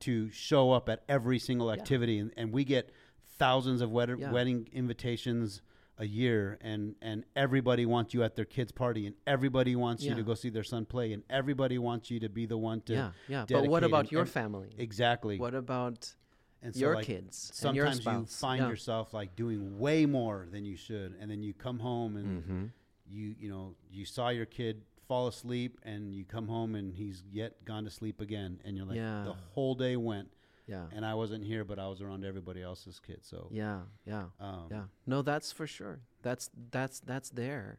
to 0.00 0.30
show 0.30 0.72
up 0.72 0.88
at 0.88 1.02
every 1.08 1.38
single 1.38 1.70
activity 1.72 2.18
and, 2.18 2.32
and 2.36 2.52
we 2.52 2.64
get 2.64 2.90
thousands 3.22 3.80
of 3.82 3.90
wed- 3.90 4.18
wedding 4.32 4.68
invitations 4.72 5.60
a 6.00 6.06
year 6.06 6.58
and 6.60 6.94
and 7.02 7.24
everybody 7.34 7.84
wants 7.84 8.14
you 8.14 8.22
at 8.22 8.36
their 8.36 8.44
kids 8.44 8.70
party 8.72 9.06
and 9.06 9.16
everybody 9.26 9.74
wants 9.74 10.02
you 10.04 10.14
to 10.14 10.22
go 10.22 10.34
see 10.34 10.48
their 10.48 10.62
son 10.62 10.84
play 10.86 11.12
and 11.12 11.22
everybody 11.28 11.76
wants 11.78 12.10
you 12.10 12.20
to 12.20 12.28
be 12.28 12.46
the 12.46 12.56
one 12.56 12.80
to 12.82 12.92
yeah. 12.94 13.10
Yeah. 13.28 13.44
But 13.48 13.66
what 13.68 13.82
about 13.84 14.00
and- 14.04 14.12
your 14.12 14.20
and- 14.22 14.30
family? 14.30 14.68
exactly 14.78 15.38
What 15.38 15.54
about 15.54 16.14
and 16.62 16.74
so 16.74 16.80
your 16.80 16.94
like, 16.96 17.04
kids 17.06 17.62
and 17.64 17.74
your 17.76 17.86
sometimes 17.92 18.30
you 18.32 18.36
find 18.36 18.62
yeah. 18.62 18.68
yourself 18.68 19.12
like 19.12 19.34
doing 19.36 19.78
way 19.78 20.06
more 20.06 20.46
than 20.50 20.64
you 20.64 20.76
should 20.76 21.14
and 21.20 21.30
then 21.30 21.42
you 21.42 21.52
come 21.52 21.78
home 21.80 22.16
and 22.16 22.42
Mm-hmm. 22.42 22.64
you 23.08 23.34
you 23.38 23.48
know 23.50 23.74
you 23.90 24.04
saw 24.04 24.28
your 24.28 24.46
kid 24.46 24.82
fall 25.08 25.26
asleep 25.26 25.78
and 25.84 26.14
you 26.14 26.24
come 26.24 26.46
home 26.46 26.74
and 26.74 26.92
he's 26.94 27.24
yet 27.32 27.64
gone 27.64 27.84
to 27.84 27.90
sleep 27.90 28.20
again 28.20 28.60
and 28.64 28.76
you're 28.76 28.86
like 28.86 28.96
Yeah. 28.96 29.24
the 29.24 29.34
whole 29.52 29.74
day 29.74 29.96
went 29.96 30.28
Yeah. 30.68 30.86
and 30.94 31.04
I 31.04 31.14
wasn't 31.14 31.44
here 31.44 31.64
but 31.64 31.78
I 31.78 31.88
was 31.88 32.00
around 32.02 32.24
everybody 32.24 32.62
else's 32.62 33.00
kid. 33.00 33.20
so 33.24 33.48
Yeah. 33.50 33.80
Yeah. 34.06 34.26
um, 34.38 34.68
Yeah. 34.70 34.84
No, 35.06 35.22
that's 35.22 35.50
for 35.52 35.66
sure. 35.66 36.00
That's 36.22 36.50
that's 36.70 37.00
that's 37.00 37.30
there. 37.30 37.78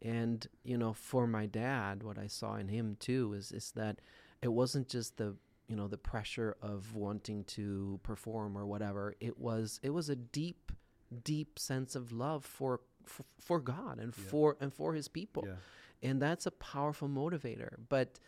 And 0.00 0.46
you 0.62 0.78
know, 0.78 0.92
for 0.92 1.26
my 1.26 1.46
dad, 1.46 2.02
what 2.04 2.18
I 2.18 2.28
saw 2.28 2.54
in 2.56 2.68
him 2.68 2.96
too 3.00 3.34
is 3.34 3.50
is 3.52 3.72
that 3.72 4.00
it 4.42 4.48
wasn't 4.52 4.88
just 4.88 5.16
the 5.16 5.36
you 5.66 5.76
know 5.76 5.88
the 5.88 5.98
pressure 5.98 6.56
of 6.62 6.94
wanting 6.94 7.44
to 7.44 7.98
perform 8.02 8.56
or 8.56 8.64
whatever. 8.64 9.14
It 9.20 9.38
was 9.38 9.80
it 9.82 9.90
was 9.90 10.08
a 10.08 10.16
deep 10.16 10.70
deep 11.24 11.58
sense 11.58 11.96
of 11.96 12.12
love 12.12 12.44
for 12.44 12.80
for, 13.04 13.24
for 13.40 13.58
God 13.60 13.98
and 13.98 14.14
Yeah. 14.16 14.24
for 14.30 14.56
and 14.60 14.72
for 14.72 14.94
his 14.94 15.08
people. 15.08 15.44
yeah 15.46 15.56
And 16.08 16.22
that's 16.22 16.46
a 16.46 16.50
powerful 16.52 17.08
motivator. 17.08 17.70
But 17.88 18.20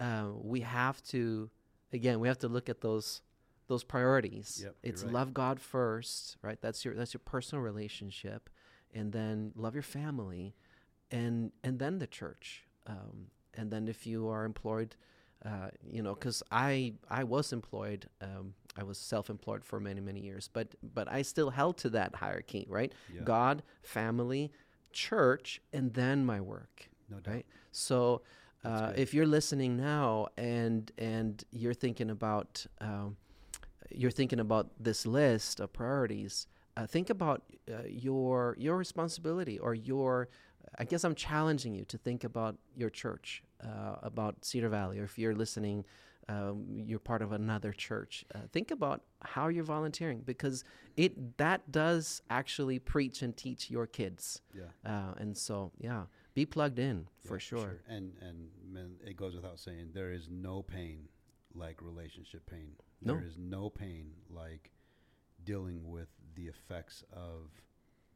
uh, 0.00 0.30
we 0.52 0.60
have 0.62 1.02
to 1.12 1.50
again, 1.92 2.18
we 2.20 2.26
have 2.28 2.38
to 2.38 2.48
look 2.48 2.68
at 2.68 2.80
those 2.80 3.22
those 3.68 3.84
priorities. 3.84 4.60
Yep, 4.64 4.76
it's 4.82 5.02
right. 5.02 5.12
love 5.12 5.34
God 5.34 5.60
first, 5.60 6.36
right? 6.42 6.58
That's 6.60 6.84
your 6.84 6.94
that's 6.94 7.14
your 7.14 7.22
personal 7.24 7.62
relationship, 7.62 8.50
and 8.94 9.12
then 9.12 9.52
love 9.56 9.74
your 9.74 9.82
family, 9.82 10.54
and 11.10 11.52
and 11.62 11.78
then 11.78 11.98
the 11.98 12.06
church, 12.06 12.64
um, 12.86 13.28
and 13.54 13.70
then 13.70 13.88
if 13.88 14.06
you 14.06 14.28
are 14.28 14.44
employed, 14.44 14.96
uh, 15.44 15.68
you 15.84 16.02
know, 16.02 16.14
because 16.14 16.42
I 16.50 16.94
I 17.08 17.24
was 17.24 17.52
employed, 17.52 18.08
um, 18.20 18.54
I 18.76 18.82
was 18.84 18.98
self-employed 18.98 19.64
for 19.64 19.80
many 19.80 20.00
many 20.00 20.20
years, 20.20 20.48
but 20.52 20.74
but 20.82 21.10
I 21.10 21.22
still 21.22 21.50
held 21.50 21.78
to 21.78 21.90
that 21.90 22.16
hierarchy, 22.16 22.66
right? 22.68 22.92
yeah 23.12 23.22
God, 23.24 23.62
family, 23.82 24.52
church, 24.92 25.60
and 25.72 25.94
then 25.94 26.24
my 26.24 26.40
work 26.40 26.88
no 27.12 27.20
doubt 27.20 27.34
right? 27.34 27.46
So, 27.70 28.22
uh, 28.64 28.92
if 28.96 29.12
you're 29.12 29.26
listening 29.26 29.76
now 29.76 30.28
and 30.36 30.90
and 30.98 31.42
you're 31.50 31.74
thinking 31.74 32.10
about 32.10 32.64
um, 32.80 33.16
you're 33.90 34.10
thinking 34.10 34.40
about 34.40 34.70
this 34.78 35.06
list 35.06 35.60
of 35.60 35.72
priorities, 35.72 36.46
uh, 36.76 36.86
think 36.86 37.10
about 37.10 37.42
uh, 37.70 37.82
your 37.88 38.56
your 38.58 38.76
responsibility 38.76 39.58
or 39.58 39.74
your. 39.74 40.28
I 40.78 40.84
guess 40.84 41.04
I'm 41.04 41.14
challenging 41.14 41.74
you 41.74 41.84
to 41.86 41.98
think 41.98 42.24
about 42.24 42.56
your 42.74 42.88
church, 42.88 43.42
uh, 43.62 43.96
about 44.02 44.42
Cedar 44.44 44.70
Valley, 44.70 44.98
or 45.00 45.04
if 45.04 45.18
you're 45.18 45.34
listening, 45.34 45.84
um, 46.30 46.64
you're 46.86 46.98
part 46.98 47.20
of 47.20 47.32
another 47.32 47.72
church. 47.72 48.24
Uh, 48.34 48.38
think 48.52 48.70
about 48.70 49.02
how 49.20 49.48
you're 49.48 49.64
volunteering 49.64 50.20
because 50.24 50.64
it 50.96 51.36
that 51.36 51.70
does 51.70 52.22
actually 52.30 52.78
preach 52.78 53.20
and 53.20 53.36
teach 53.36 53.70
your 53.70 53.86
kids. 53.86 54.40
yeah 54.54 54.70
Uh, 54.86 55.12
and 55.18 55.36
so, 55.36 55.72
yeah, 55.78 56.04
be 56.32 56.46
plugged 56.46 56.78
in 56.78 57.06
for 57.20 57.34
Yeah, 57.34 57.38
sure. 57.50 57.82
and 57.88 58.12
and 58.22 58.48
man, 58.66 58.94
it 59.04 59.16
goes 59.16 59.34
without 59.34 59.58
saying 59.58 59.90
there 59.92 60.12
is 60.12 60.28
no 60.30 60.62
pain 60.62 61.08
like 61.54 61.80
relationship 61.82 62.48
pain 62.50 62.72
No. 63.02 63.14
there 63.14 63.24
is 63.24 63.36
no 63.38 63.68
pain 63.70 64.12
like 64.30 64.70
dealing 65.44 65.90
with 65.90 66.08
the 66.34 66.46
effects 66.46 67.04
of 67.12 67.50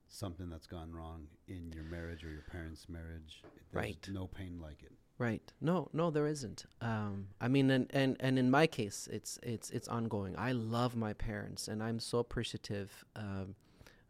something 0.08 0.48
that's 0.48 0.66
gone 0.66 0.92
wrong 0.92 1.26
in 1.48 1.72
your 1.72 1.84
marriage 1.84 2.24
or 2.24 2.30
your 2.30 2.42
parents' 2.42 2.88
marriage 2.88 3.42
There's 3.72 3.84
Right. 3.84 4.08
no 4.10 4.26
pain 4.26 4.60
like 4.60 4.82
it 4.82 4.92
Right. 5.18 5.50
No, 5.62 5.88
no, 5.94 6.10
there 6.10 6.26
isn't. 6.26 6.66
Um, 6.82 7.28
I 7.40 7.48
mean, 7.48 7.70
and, 7.70 7.86
and, 7.94 8.18
and 8.20 8.38
in 8.38 8.50
my 8.50 8.66
case, 8.66 9.08
it's 9.10 9.38
it's 9.42 9.70
it's 9.70 9.88
ongoing. 9.88 10.34
I 10.36 10.52
love 10.52 10.94
my 10.94 11.14
parents, 11.14 11.68
and 11.68 11.82
I'm 11.82 11.98
so 12.00 12.18
appreciative 12.18 13.02
um, 13.16 13.54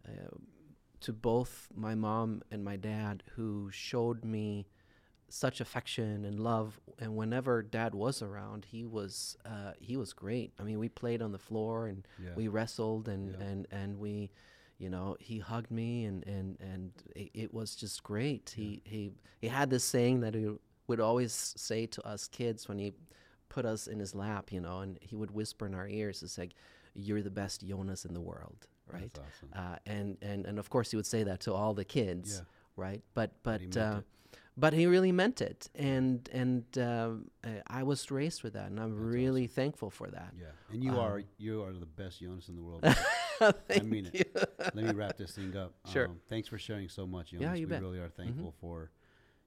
uh, 0.05 0.11
to 1.03 1.13
both 1.13 1.69
my 1.77 1.95
mom 1.95 2.43
and 2.51 2.65
my 2.65 2.75
dad, 2.75 3.23
who 3.37 3.71
showed 3.71 4.25
me 4.25 4.67
such 5.29 5.61
affection 5.61 6.25
and 6.25 6.39
love. 6.41 6.81
And 6.99 7.17
whenever 7.17 7.63
dad 7.63 7.95
was 7.95 8.23
around, 8.23 8.65
he 8.65 8.85
was 8.87 9.37
uh, 9.45 9.73
he 9.81 9.97
was 9.97 10.13
great. 10.13 10.53
I 10.59 10.63
mean, 10.63 10.79
we 10.79 10.89
played 10.89 11.21
on 11.23 11.33
the 11.33 11.39
floor 11.39 11.87
and 11.89 12.07
yeah 12.23 12.31
we 12.37 12.49
wrestled 12.49 13.09
and 13.09 13.35
Yeah. 13.39 13.47
and 13.47 13.67
and 13.71 13.99
we 13.99 14.31
you 14.79 14.91
know 14.91 15.17
he 15.21 15.39
hugged 15.39 15.71
me 15.71 16.05
and 16.05 16.25
and 16.27 16.57
and 16.61 16.93
it, 17.15 17.31
it 17.35 17.55
was 17.55 17.75
just 17.77 18.03
great 18.03 18.53
he 18.55 18.83
he 18.85 19.13
he 19.41 19.49
had 19.49 19.71
this 19.71 19.85
saying 19.85 20.21
that 20.21 20.35
he 20.35 20.51
would 20.87 21.01
always 21.01 21.33
say 21.57 21.87
to 21.87 22.07
us 22.07 22.29
kids 22.29 22.69
when 22.69 22.79
he 22.79 22.93
put 23.49 23.65
us 23.65 23.87
in 23.87 23.99
his 23.99 24.15
lap 24.15 24.53
you 24.53 24.61
know 24.61 24.81
and 24.81 24.99
he 25.01 25.17
would 25.17 25.31
whisper 25.31 25.65
in 25.67 25.75
our 25.75 25.89
ears 25.89 26.23
it's 26.23 26.37
like 26.37 26.53
you're 26.95 27.23
the 27.23 27.31
best 27.31 27.67
jonas 27.67 28.05
in 28.05 28.13
the 28.13 28.21
world 28.21 28.67
right 28.93 29.19
awesome. 29.19 29.49
uh, 29.55 29.77
and 29.87 30.19
and 30.21 30.45
and 30.45 30.59
of 30.59 30.69
course 30.69 30.91
he 30.91 30.97
would 30.97 31.07
say 31.07 31.23
that 31.23 31.41
to 31.41 31.55
all 31.55 31.73
the 31.73 31.85
kids 31.85 32.43
yeah 32.43 32.45
right 32.77 33.03
but 33.15 33.31
but 33.43 33.63
uh. 33.79 34.01
But 34.57 34.73
he 34.73 34.87
really 34.87 35.13
meant 35.13 35.41
it 35.41 35.69
and 35.75 36.29
and 36.33 36.65
uh, 36.79 37.11
i 37.67 37.83
was 37.83 38.11
raised 38.11 38.43
with 38.43 38.55
that 38.55 38.69
and 38.71 38.81
i'm 38.81 38.91
That's 38.91 39.15
really 39.15 39.47
thankful 39.47 39.91
for 39.91 40.09
that 40.09 40.33
yeah 40.39 40.47
and 40.73 40.83
you 40.83 40.93
um, 40.93 40.99
are 40.99 41.23
you 41.39 41.63
are 41.63 41.73
the 41.73 41.87
best 41.87 42.21
Jonas 42.21 42.49
in 42.49 42.57
the 42.57 42.63
world 42.63 42.83
Thank 43.69 43.85
mean 43.85 44.07
it. 44.07 44.15
you. 44.15 44.43
let 44.75 44.75
me 44.77 44.93
wrap 44.93 45.17
this 45.19 45.33
thing 45.33 45.55
up. 45.57 45.75
Sure. 45.93 46.07
Um, 46.07 46.21
thanks 46.29 46.49
for 46.49 46.57
sharing 46.59 46.89
so 46.89 47.07
much, 47.07 47.33
Jonas. 47.33 47.43
Yeah, 47.45 47.55
you 47.55 47.67
we 47.67 47.71
bet. 47.71 47.79
Mm-hmm. 47.83 47.85
really 47.91 47.99
are 47.99 48.09
thankful 48.09 48.55
for 48.63 48.91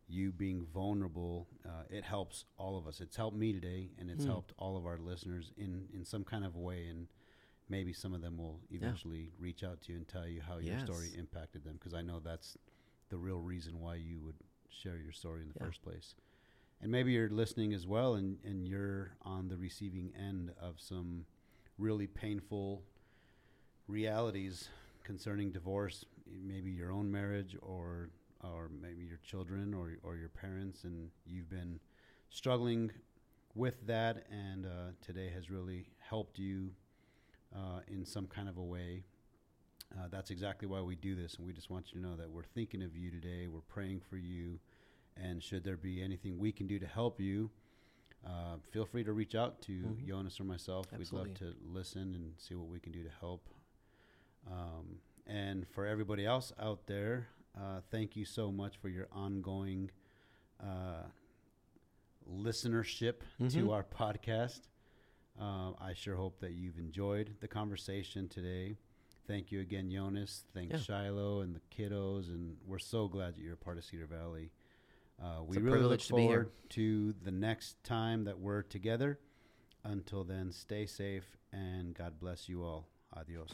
you 0.08 0.32
being 0.32 0.63
vulnerable. 0.72 1.48
Uh, 1.65 1.69
it 1.89 2.04
helps 2.04 2.45
all 2.58 2.78
of 2.78 2.86
us. 2.86 3.02
It's 3.02 3.15
helped 3.15 3.36
me 3.36 3.52
today, 3.52 3.89
and 4.00 4.12
it's 4.12 4.24
Hmm. 4.26 4.30
helped 4.30 4.54
all 4.60 4.78
of 4.78 4.86
our 4.86 5.00
listeners 5.00 5.52
in 5.58 5.88
in 5.91 6.06
some 6.06 6.24
kind 6.24 6.45
of 6.45 6.56
way. 6.56 6.86
And 6.88 7.08
maybe 7.67 7.91
some 7.93 8.13
of 8.13 8.22
them 8.22 8.38
will 8.38 8.60
eventually 8.69 9.32
reach 9.39 9.63
out 9.63 9.82
to 9.82 9.91
you 9.91 9.98
and 9.98 10.08
tell 10.08 10.28
you 10.28 10.41
how 10.41 10.60
your 10.60 10.78
story 10.80 11.10
impacted 11.17 11.63
them, 11.63 11.74
because 11.80 11.95
I 11.95 12.04
know 12.04 12.19
that's 12.19 12.58
the 13.10 13.17
real 13.17 13.39
reason 13.41 13.80
why 13.80 13.95
you 13.95 14.19
would 14.19 14.36
share 14.69 14.97
your 14.97 15.12
story 15.12 15.41
in 15.41 15.47
the 15.47 15.60
Yeah. 15.60 15.65
first 15.67 15.82
place. 15.82 16.15
And 16.82 16.91
maybe 16.91 17.12
you're 17.12 17.29
listening 17.29 17.73
as 17.73 17.86
well, 17.86 18.15
and, 18.15 18.38
and 18.43 18.65
you're 18.67 19.12
on 19.23 19.49
the 19.49 19.58
receiving 19.58 20.13
end 20.17 20.53
of 20.62 20.79
some 20.79 21.25
really 21.77 22.08
painful 22.08 22.84
realities 23.88 24.69
concerning 25.03 25.51
divorce, 25.51 26.05
maybe 26.25 26.71
your 26.71 26.91
own 26.91 27.12
marriage 27.12 27.55
or 27.62 28.10
or 28.41 28.69
maybe 28.82 29.03
your 29.03 29.17
children 29.17 29.73
or 29.73 29.97
or 30.03 30.15
your 30.15 30.29
parents, 30.29 30.84
and 30.84 31.10
you've 31.25 31.49
been 31.49 31.79
struggling 32.29 32.91
with 33.55 33.86
that, 33.88 34.25
and 34.32 34.65
uh, 34.65 34.91
today 35.01 35.29
has 35.34 35.49
really 35.49 35.88
helped 35.97 36.39
you 36.39 36.71
uh, 37.53 37.79
in 37.88 38.05
some 38.05 38.27
kind 38.27 38.47
of 38.47 38.58
a 38.58 38.63
way. 38.63 39.03
Uh, 39.97 40.08
that's 40.10 40.30
exactly 40.30 40.67
why 40.67 40.82
we 40.82 40.95
do 40.95 41.15
this, 41.15 41.36
and 41.36 41.45
we 41.47 41.52
just 41.54 41.69
want 41.69 41.88
you 41.93 41.99
to 41.99 42.08
know 42.08 42.15
that 42.15 42.30
we're 42.30 42.43
thinking 42.43 42.84
of 42.84 42.95
you 42.95 43.10
today. 43.10 43.47
We're 43.47 43.62
praying 43.62 44.02
for 44.02 44.17
you, 44.17 44.60
and 45.17 45.41
should 45.41 45.63
there 45.63 45.78
be 45.78 46.02
anything 46.02 46.38
we 46.38 46.52
can 46.52 46.67
do 46.67 46.78
to 46.80 46.86
help 46.88 47.19
you, 47.19 47.49
uh, 48.25 48.58
feel 48.71 48.86
free 48.86 49.04
to 49.04 49.13
reach 49.13 49.34
out 49.34 49.62
to 49.63 49.71
Mhm. 49.71 50.06
Jonas 50.08 50.39
or 50.39 50.43
myself. 50.43 50.86
Absolutely. 50.93 51.32
We'd 51.32 51.41
love 51.41 51.56
to 51.58 51.67
listen 51.67 52.13
and 52.13 52.34
see 52.39 52.54
what 52.54 52.67
we 52.67 52.80
can 52.80 52.91
do 52.91 53.04
to 53.04 53.10
help. 53.10 53.49
Um, 54.45 55.02
and 55.25 55.67
for 55.67 55.86
everybody 55.88 56.25
else 56.25 56.54
out 56.60 56.86
there, 56.86 57.30
uh, 57.56 57.82
thank 57.89 58.15
you 58.15 58.25
so 58.25 58.52
much 58.52 58.78
for 58.78 58.89
your 58.89 59.08
ongoing 59.12 59.89
uh, 60.60 61.04
listenership 62.30 63.21
Mhm. 63.39 63.52
to 63.54 63.71
our 63.71 63.84
podcast. 63.84 64.67
Uh, 65.39 65.73
I 65.80 65.93
sure 65.93 66.15
hope 66.17 66.39
that 66.41 66.52
you've 66.52 66.78
enjoyed 66.78 67.38
the 67.39 67.47
conversation 67.47 68.28
today. 68.28 68.78
Thank 69.29 69.51
you 69.51 69.59
again, 69.61 69.91
Jonas. 69.91 70.43
Thanks, 70.55 70.73
Yeah. 70.73 70.79
Shiloh 70.79 71.41
and 71.41 71.55
the 71.55 71.61
kiddos, 71.69 72.29
and 72.29 72.57
we're 72.65 72.79
so 72.79 73.07
glad 73.07 73.35
that 73.35 73.41
you're 73.41 73.53
a 73.53 73.57
part 73.57 73.77
of 73.77 73.83
Cedar 73.83 74.07
Valley. 74.07 74.49
Uh, 75.21 75.43
we 75.45 75.57
really 75.57 75.65
look 75.65 75.99
privilege 75.99 76.07
to 76.07 76.09
forward 76.09 76.51
to 76.69 77.13
the 77.21 77.29
next 77.29 77.83
time 77.83 78.23
that 78.23 78.39
we're 78.39 78.63
together. 78.63 79.19
Until 79.83 80.23
then, 80.23 80.51
stay 80.51 80.87
safe 80.87 81.37
and 81.53 81.93
God 81.93 82.19
bless 82.19 82.49
you 82.49 82.63
all. 82.63 82.87
Adios. 83.15 83.53